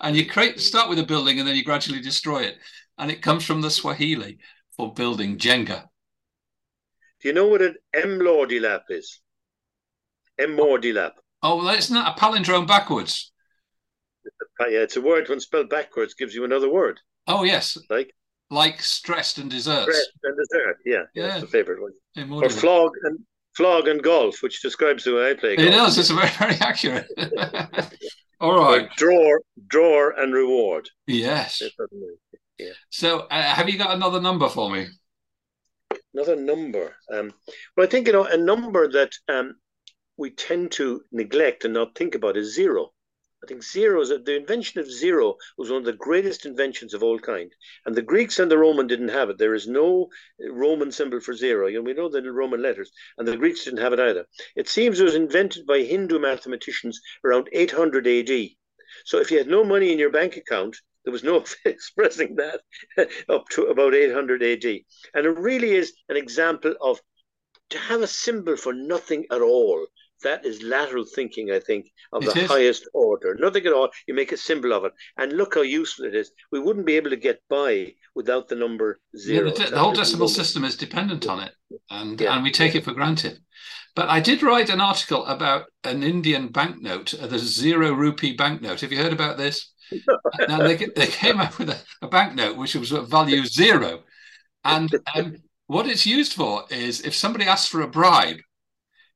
and 0.00 0.16
you 0.16 0.26
create 0.26 0.58
start 0.58 0.88
with 0.88 0.98
a 0.98 1.04
building 1.04 1.38
and 1.38 1.46
then 1.46 1.54
you 1.56 1.62
gradually 1.62 2.00
destroy 2.00 2.42
it. 2.42 2.56
And 2.96 3.10
it 3.10 3.22
comes 3.22 3.44
from 3.44 3.60
the 3.60 3.70
Swahili 3.70 4.38
for 4.76 4.94
building 4.94 5.36
Jenga. 5.36 5.84
Do 7.20 7.28
you 7.28 7.34
know 7.34 7.48
what 7.48 7.60
an 7.60 7.74
semordnilap 7.94 8.84
is? 8.88 9.20
semordnilap. 10.40 11.12
Oh, 11.42 11.56
well, 11.56 11.74
isn't 11.74 11.94
that 11.94 12.16
a 12.16 12.20
palindrome 12.20 12.66
backwards? 12.66 13.32
Yeah, 14.60 14.80
it's 14.80 14.96
a 14.96 15.00
word 15.00 15.28
when 15.28 15.40
spelled 15.40 15.70
backwards 15.70 16.14
gives 16.14 16.34
you 16.34 16.44
another 16.44 16.70
word. 16.70 17.00
Oh, 17.26 17.44
yes. 17.44 17.78
Like? 17.88 18.14
Like 18.50 18.82
stressed 18.82 19.38
and 19.38 19.50
desserts. 19.50 19.84
Stressed 19.84 20.10
and 20.24 20.36
dessert, 20.36 20.78
yeah. 20.84 21.02
yeah. 21.14 21.28
That's 21.28 21.42
the 21.42 21.46
favourite 21.46 21.80
one. 21.80 22.42
Or 22.42 22.48
flog 22.50 22.92
and 23.04 23.20
flog 23.56 23.88
and 23.88 24.02
golf, 24.02 24.42
which 24.42 24.60
describes 24.60 25.04
the 25.04 25.14
way 25.14 25.30
I 25.30 25.34
play 25.34 25.56
golf. 25.56 25.68
It 25.68 25.70
does. 25.70 25.98
It's 25.98 26.10
very, 26.10 26.28
very 26.30 26.54
accurate. 26.60 27.06
All 28.40 28.58
right. 28.58 28.84
Or 28.84 28.88
draw, 28.96 29.38
draw 29.68 30.10
and 30.16 30.32
reward. 30.32 30.88
Yes. 31.06 31.62
Yeah. 32.58 32.72
So, 32.90 33.20
uh, 33.30 33.42
have 33.42 33.68
you 33.68 33.78
got 33.78 33.94
another 33.94 34.20
number 34.20 34.48
for 34.48 34.70
me? 34.70 34.86
Another 36.14 36.36
number. 36.36 36.96
Um, 37.12 37.32
well, 37.76 37.86
I 37.86 37.90
think 37.90 38.06
you 38.06 38.12
know 38.12 38.24
a 38.24 38.36
number 38.36 38.90
that 38.90 39.12
um, 39.28 39.54
we 40.16 40.30
tend 40.30 40.72
to 40.72 41.02
neglect 41.12 41.64
and 41.64 41.74
not 41.74 41.94
think 41.94 42.14
about 42.14 42.36
is 42.36 42.54
zero. 42.54 42.92
I 43.42 43.46
think 43.46 43.62
zero 43.62 44.04
the 44.04 44.36
invention 44.36 44.80
of 44.80 44.90
zero 44.90 45.36
was 45.56 45.70
one 45.70 45.78
of 45.78 45.84
the 45.86 45.94
greatest 45.94 46.44
inventions 46.44 46.92
of 46.92 47.02
all 47.02 47.18
kind. 47.18 47.54
And 47.86 47.94
the 47.94 48.02
Greeks 48.02 48.38
and 48.38 48.50
the 48.50 48.58
Roman 48.58 48.86
didn't 48.86 49.08
have 49.08 49.30
it. 49.30 49.38
There 49.38 49.54
is 49.54 49.66
no 49.66 50.10
uh, 50.44 50.52
Roman 50.52 50.92
symbol 50.92 51.20
for 51.20 51.34
zero. 51.34 51.66
You 51.66 51.78
know, 51.78 51.84
we 51.84 51.94
know 51.94 52.10
the 52.10 52.22
Roman 52.30 52.60
letters, 52.60 52.92
and 53.16 53.26
the 53.26 53.38
Greeks 53.38 53.64
didn't 53.64 53.80
have 53.80 53.94
it 53.94 54.00
either. 54.00 54.26
It 54.56 54.68
seems 54.68 55.00
it 55.00 55.04
was 55.04 55.14
invented 55.14 55.66
by 55.66 55.82
Hindu 55.82 56.18
mathematicians 56.18 57.00
around 57.24 57.48
800 57.52 58.06
AD. 58.06 58.50
So 59.04 59.18
if 59.18 59.30
you 59.30 59.38
had 59.38 59.48
no 59.48 59.64
money 59.64 59.90
in 59.90 59.98
your 59.98 60.10
bank 60.10 60.36
account, 60.36 60.76
there 61.04 61.12
was 61.12 61.24
no 61.24 61.42
expressing 61.64 62.36
that 62.36 62.60
up 63.28 63.48
to 63.50 63.66
about 63.66 63.94
800 63.94 64.42
AD. 64.42 64.64
And 65.14 65.26
it 65.26 65.38
really 65.38 65.72
is 65.72 65.94
an 66.08 66.16
example 66.16 66.74
of 66.80 67.00
to 67.70 67.78
have 67.78 68.02
a 68.02 68.06
symbol 68.06 68.56
for 68.56 68.72
nothing 68.72 69.26
at 69.30 69.40
all, 69.40 69.86
that 70.20 70.44
is 70.44 70.62
lateral 70.62 71.04
thinking, 71.04 71.50
I 71.50 71.60
think, 71.60 71.90
of 72.12 72.22
it 72.22 72.34
the 72.34 72.40
is. 72.42 72.50
highest 72.50 72.88
order. 72.94 73.36
Nothing 73.38 73.66
at 73.66 73.72
all. 73.72 73.90
You 74.06 74.14
make 74.14 74.32
a 74.32 74.36
symbol 74.36 74.72
of 74.72 74.84
it. 74.84 74.92
And 75.16 75.32
look 75.32 75.54
how 75.54 75.62
useful 75.62 76.04
it 76.06 76.14
is. 76.14 76.30
We 76.52 76.60
wouldn't 76.60 76.86
be 76.86 76.96
able 76.96 77.10
to 77.10 77.16
get 77.16 77.40
by 77.48 77.94
without 78.14 78.48
the 78.48 78.56
number 78.56 79.00
zero. 79.16 79.48
Yeah, 79.48 79.64
the, 79.64 79.70
the 79.70 79.78
whole 79.78 79.92
decimal 79.92 80.28
system 80.28 80.64
is 80.64 80.76
dependent 80.76 81.26
on 81.26 81.40
it. 81.40 81.52
And, 81.90 82.20
yeah. 82.20 82.34
and 82.34 82.42
we 82.42 82.50
take 82.50 82.74
it 82.74 82.84
for 82.84 82.92
granted. 82.92 83.38
But 83.94 84.08
I 84.08 84.20
did 84.20 84.42
write 84.42 84.70
an 84.70 84.80
article 84.80 85.26
about 85.26 85.66
an 85.84 86.02
Indian 86.02 86.48
banknote, 86.48 87.14
the 87.20 87.38
zero 87.38 87.92
rupee 87.92 88.34
banknote. 88.34 88.80
Have 88.80 88.92
you 88.92 88.98
heard 88.98 89.12
about 89.12 89.36
this? 89.36 89.72
now 90.48 90.58
they, 90.58 90.76
they 90.76 91.06
came 91.06 91.40
up 91.40 91.58
with 91.58 91.70
a, 91.70 91.78
a 92.02 92.08
banknote 92.08 92.56
which 92.56 92.74
was 92.74 92.92
of 92.92 93.08
value 93.08 93.44
zero. 93.44 94.04
And 94.64 94.94
um, 95.14 95.36
what 95.66 95.86
it's 95.86 96.06
used 96.06 96.34
for 96.34 96.64
is 96.70 97.00
if 97.00 97.14
somebody 97.14 97.46
asks 97.46 97.68
for 97.68 97.80
a 97.80 97.88
bribe, 97.88 98.38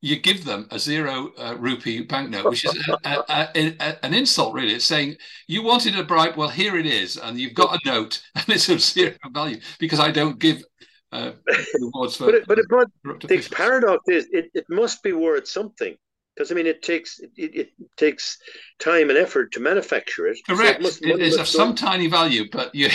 you 0.05 0.17
give 0.17 0.45
them 0.45 0.69
a 0.71 0.79
zero 0.79 1.33
uh, 1.39 1.57
rupee 1.59 2.03
banknote, 2.03 2.45
which 2.45 2.67
is 2.67 2.89
a, 3.05 3.09
a, 3.09 3.49
a, 3.57 4.05
an 4.05 4.13
insult, 4.13 4.53
really. 4.53 4.75
It's 4.75 4.85
saying 4.85 5.17
you 5.49 5.63
wanted 5.63 5.99
a 5.99 6.05
bribe, 6.05 6.37
well, 6.37 6.51
here 6.51 6.77
it 6.77 6.85
is, 6.85 7.17
and 7.17 7.39
you've 7.39 7.55
got 7.55 7.75
a 7.75 7.89
note, 7.89 8.23
and 8.35 8.45
it's 8.51 8.69
of 8.69 8.83
zero 8.83 9.15
value 9.33 9.61
because 9.79 10.01
I 10.01 10.11
don't 10.11 10.39
give 10.39 10.63
uh, 11.11 11.33
rewards 11.81 12.17
for. 12.17 12.27
but 12.27 12.35
it, 12.35 12.45
but, 12.47 12.59
it, 12.59 12.67
but 12.69 13.21
the 13.23 13.49
paradox 13.51 14.05
is, 14.09 14.27
it, 14.31 14.51
it 14.53 14.67
must 14.69 15.03
be 15.03 15.13
worth 15.13 15.49
something 15.49 15.97
because 16.37 16.53
I 16.53 16.55
mean, 16.55 16.67
it 16.67 16.83
takes 16.83 17.21
it, 17.21 17.31
it, 17.37 17.69
takes 17.97 18.39
time 18.81 19.09
and 19.09 19.19
effort 19.19 19.53
to 19.53 19.61
manufacture 19.61 20.27
it. 20.27 20.39
Correct. 20.47 20.85
So 20.85 20.89
it, 21.01 21.11
it 21.13 21.21
is 21.21 21.39
of 21.39 21.49
some 21.49 21.75
tiny 21.75 22.09
value, 22.09 22.51
but 22.51 22.75
you. 22.75 22.91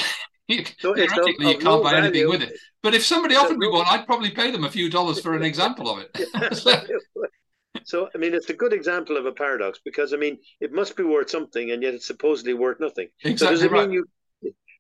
You 0.50 0.66
so 0.80 0.94
theoretically, 0.94 1.32
of, 1.32 1.40
you 1.40 1.54
can't 1.54 1.64
no 1.64 1.84
buy 1.84 1.92
value. 1.92 2.08
anything 2.08 2.30
with 2.30 2.42
it. 2.42 2.58
But 2.82 2.96
if 2.96 3.06
somebody 3.06 3.36
offered 3.36 3.58
me 3.58 3.68
one, 3.68 3.86
I'd 3.90 4.06
probably 4.06 4.32
pay 4.32 4.52
them 4.52 4.64
a 4.64 4.72
few 4.72 4.90
dollars 4.90 5.20
for 5.20 5.36
an 5.36 5.44
example 5.44 5.90
of 5.90 6.04
it. 6.04 6.54
so, 7.84 8.10
I 8.14 8.18
mean, 8.18 8.34
it's 8.34 8.50
a 8.50 8.54
good 8.54 8.74
example 8.74 9.18
of 9.18 9.26
a 9.26 9.32
paradox 9.32 9.80
because, 9.86 10.14
I 10.14 10.18
mean, 10.18 10.40
it 10.60 10.74
must 10.74 10.98
be 10.98 11.04
worth 11.04 11.30
something, 11.30 11.72
and 11.72 11.84
yet 11.84 11.94
it's 11.94 12.08
supposedly 12.08 12.54
worth 12.54 12.80
nothing. 12.80 13.10
Exactly 13.24 13.38
so 13.38 13.52
does 13.52 13.64
it 13.64 13.72
right. 13.72 13.88
mean 13.88 13.92
you? 13.92 14.06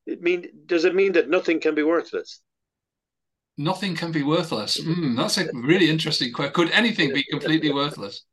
It 0.05 0.23
mean 0.23 0.47
does 0.65 0.85
it 0.85 0.95
mean 0.95 1.11
that 1.11 1.29
nothing 1.29 1.59
can 1.59 1.75
be 1.75 1.83
worthless? 1.83 2.41
Nothing 3.57 3.95
can 3.95 4.11
be 4.11 4.23
worthless. 4.23 4.81
Mm, 4.81 5.17
that's 5.17 5.37
a 5.37 5.47
really 5.53 5.89
interesting 5.89 6.33
question. 6.33 6.53
Could 6.53 6.71
anything 6.71 7.13
be 7.13 7.23
completely 7.29 7.71
worthless? 7.71 8.23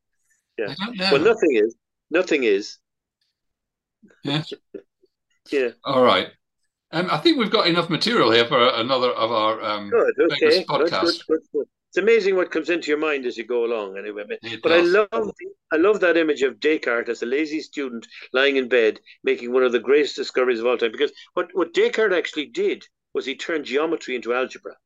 Yeah. 0.57 0.69
I 0.71 0.87
don't 0.87 0.97
know. 0.97 1.09
Well, 1.13 1.21
nothing 1.21 1.57
is. 1.57 1.75
Nothing 2.11 2.45
is. 2.45 2.79
Yeah. 4.23 4.43
yeah. 5.51 5.69
All 5.85 6.03
right. 6.03 6.29
Um, 6.93 7.09
I 7.11 7.19
think 7.19 7.39
we've 7.39 7.51
got 7.51 7.67
enough 7.67 7.91
material 7.91 8.31
here 8.31 8.47
for 8.47 8.69
another 8.69 9.11
of 9.11 9.33
our 9.33 9.63
um, 9.63 9.91
good, 9.91 10.33
okay. 10.33 10.65
podcasts. 10.65 11.27
Good, 11.27 11.41
good, 11.53 11.67
it's 11.97 12.03
amazing 12.03 12.37
what 12.37 12.51
comes 12.51 12.69
into 12.69 12.89
your 12.89 12.99
mind 12.99 13.25
as 13.25 13.39
you 13.39 13.47
go 13.47 13.65
along. 13.65 13.97
Anyway, 13.97 14.25
it 14.43 14.61
but 14.63 14.69
does. 14.69 14.95
I 14.95 14.99
love 14.99 15.31
I 15.73 15.77
love 15.77 16.01
that 16.01 16.19
image 16.19 16.43
of 16.43 16.61
Descartes 16.61 17.09
as 17.09 17.23
a 17.23 17.27
lazy 17.27 17.61
student 17.61 18.07
lying 18.35 18.57
in 18.57 18.69
bed 18.69 19.01
making 19.25 19.51
one 19.51 19.63
of 19.63 19.73
the 19.73 19.81
greatest 19.81 20.15
discoveries 20.15 20.61
of 20.61 20.67
all 20.67 20.77
time. 20.77 20.93
Because 20.93 21.13
what 21.33 21.49
what 21.55 21.73
Descartes 21.73 22.13
actually 22.13 22.47
did 22.47 22.85
was 23.15 23.25
he 23.25 23.35
turned 23.35 23.65
geometry 23.65 24.15
into 24.15 24.35
algebra. 24.35 24.77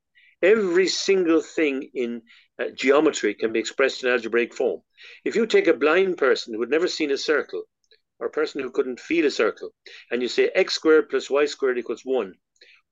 Every 0.41 0.87
single 0.87 1.41
thing 1.43 1.91
in 1.95 2.23
uh, 2.61 2.67
geometry 2.77 3.35
can 3.35 3.53
be 3.53 3.59
expressed 3.59 4.05
in 4.05 4.11
algebraic 4.11 4.55
form. 4.55 4.81
If 5.25 5.35
you 5.35 5.47
take 5.47 5.67
a 5.67 5.75
blind 5.75 6.17
person 6.17 6.55
who 6.55 6.61
had 6.61 6.71
never 6.71 6.87
seen 6.87 7.11
a 7.11 7.19
circle 7.19 7.65
or 8.21 8.27
a 8.27 8.31
person 8.31 8.61
who 8.61 8.71
couldn't 8.71 9.01
feel 9.01 9.27
a 9.27 9.31
circle, 9.31 9.75
and 10.11 10.23
you 10.23 10.29
say 10.29 10.51
x 10.55 10.75
squared 10.75 11.09
plus 11.09 11.29
y 11.29 11.47
squared 11.47 11.79
equals 11.79 12.05
1, 12.05 12.35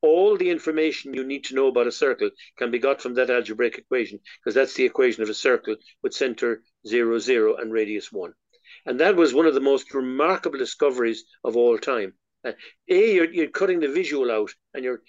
all 0.01 0.37
the 0.37 0.51
information 0.51 1.15
you 1.15 1.25
need 1.25 1.45
to 1.45 1.55
know 1.55 1.69
about 1.69 1.87
a 1.87 1.93
circle 1.93 2.31
can 2.57 2.71
be 2.71 2.79
got 2.79 3.03
from 3.03 3.15
that 3.15 3.31
algebraic 3.31 3.79
equation, 3.79 4.21
because 4.41 4.55
that's 4.55 4.75
the 4.75 4.85
equation 4.85 5.23
of 5.23 5.29
a 5.29 5.35
circle 5.35 5.77
with 6.03 6.15
center 6.15 6.63
0, 6.87 7.19
0 7.19 7.57
and 7.57 7.73
radius 7.73 8.11
1. 8.11 8.33
And 8.87 9.01
that 9.01 9.17
was 9.17 9.35
one 9.35 9.47
of 9.47 9.55
the 9.55 9.61
most 9.61 9.93
remarkable 9.95 10.59
discoveries 10.59 11.25
of 11.45 11.57
all 11.57 11.79
time. 11.79 12.15
Uh, 12.45 12.53
a, 12.89 13.15
you're, 13.15 13.33
you're 13.33 13.51
cutting 13.51 13.81
the 13.81 13.89
visual 13.89 14.31
out 14.31 14.55
and 14.73 14.85
you're 14.85 15.03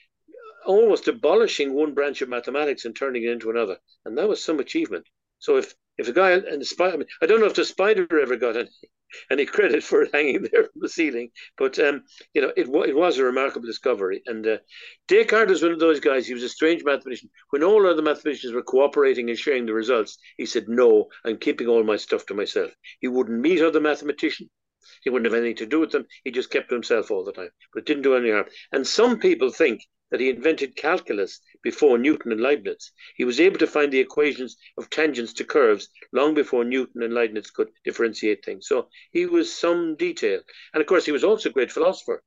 almost 0.65 1.07
abolishing 1.07 1.73
one 1.73 1.93
branch 1.93 2.21
of 2.21 2.29
mathematics 2.29 2.85
and 2.85 2.95
turning 2.95 3.23
it 3.23 3.31
into 3.31 3.49
another. 3.49 3.77
And 4.05 4.17
that 4.17 4.27
was 4.27 4.43
some 4.43 4.59
achievement. 4.59 5.05
So 5.39 5.57
if 5.57 5.73
if 5.97 6.07
a 6.07 6.13
guy 6.13 6.31
and 6.31 6.61
the 6.61 6.65
spider, 6.65 7.05
I, 7.21 7.25
I 7.25 7.27
don't 7.27 7.41
know 7.41 7.45
if 7.45 7.55
the 7.55 7.65
spider 7.65 8.07
ever 8.19 8.37
got 8.37 8.55
any, 8.55 8.69
any 9.31 9.45
credit 9.45 9.83
for 9.83 10.07
hanging 10.13 10.43
there 10.43 10.63
from 10.63 10.81
the 10.81 10.89
ceiling, 10.89 11.29
but 11.57 11.77
um, 11.79 12.03
you 12.33 12.41
know, 12.41 12.51
it, 12.55 12.67
it 12.67 12.95
was 12.95 13.17
a 13.17 13.23
remarkable 13.23 13.65
discovery. 13.65 14.21
And 14.25 14.45
uh, 14.45 14.57
Descartes 15.07 15.49
was 15.49 15.63
one 15.63 15.71
of 15.71 15.79
those 15.79 15.99
guys. 15.99 16.27
He 16.27 16.33
was 16.33 16.43
a 16.43 16.49
strange 16.49 16.83
mathematician. 16.83 17.29
When 17.49 17.63
all 17.63 17.87
other 17.87 18.01
mathematicians 18.01 18.53
were 18.53 18.63
cooperating 18.63 19.29
and 19.29 19.37
sharing 19.37 19.65
the 19.65 19.73
results, 19.73 20.17
he 20.37 20.45
said, 20.45 20.67
"No, 20.67 21.09
I'm 21.25 21.37
keeping 21.37 21.67
all 21.67 21.83
my 21.83 21.97
stuff 21.97 22.25
to 22.27 22.33
myself." 22.33 22.71
He 22.99 23.07
wouldn't 23.07 23.39
meet 23.39 23.61
other 23.61 23.79
mathematicians. 23.79 24.49
He 25.03 25.09
wouldn't 25.09 25.31
have 25.31 25.39
anything 25.39 25.57
to 25.57 25.65
do 25.65 25.79
with 25.79 25.91
them. 25.91 26.05
He 26.23 26.31
just 26.31 26.49
kept 26.49 26.69
to 26.69 26.75
himself 26.75 27.11
all 27.11 27.23
the 27.23 27.31
time, 27.31 27.49
but 27.73 27.81
it 27.81 27.85
didn't 27.85 28.03
do 28.03 28.15
any 28.15 28.31
harm. 28.31 28.45
And 28.71 28.87
some 28.87 29.19
people 29.19 29.51
think 29.51 29.81
that 30.11 30.19
he 30.19 30.29
invented 30.29 30.75
calculus 30.75 31.41
before 31.61 31.97
Newton 31.97 32.31
and 32.31 32.41
Leibniz. 32.41 32.91
He 33.15 33.25
was 33.25 33.39
able 33.39 33.59
to 33.59 33.67
find 33.67 33.91
the 33.91 33.99
equations 33.99 34.57
of 34.77 34.89
tangents 34.89 35.33
to 35.33 35.43
curves 35.43 35.89
long 36.11 36.33
before 36.33 36.63
Newton 36.63 37.03
and 37.03 37.13
Leibniz 37.13 37.51
could 37.51 37.69
differentiate 37.83 38.43
things. 38.43 38.67
So 38.67 38.89
he 39.11 39.25
was 39.25 39.53
some 39.53 39.95
detail. 39.95 40.41
And 40.73 40.81
of 40.81 40.87
course, 40.87 41.05
he 41.05 41.11
was 41.11 41.23
also 41.23 41.49
a 41.49 41.53
great 41.53 41.71
philosopher. 41.71 42.23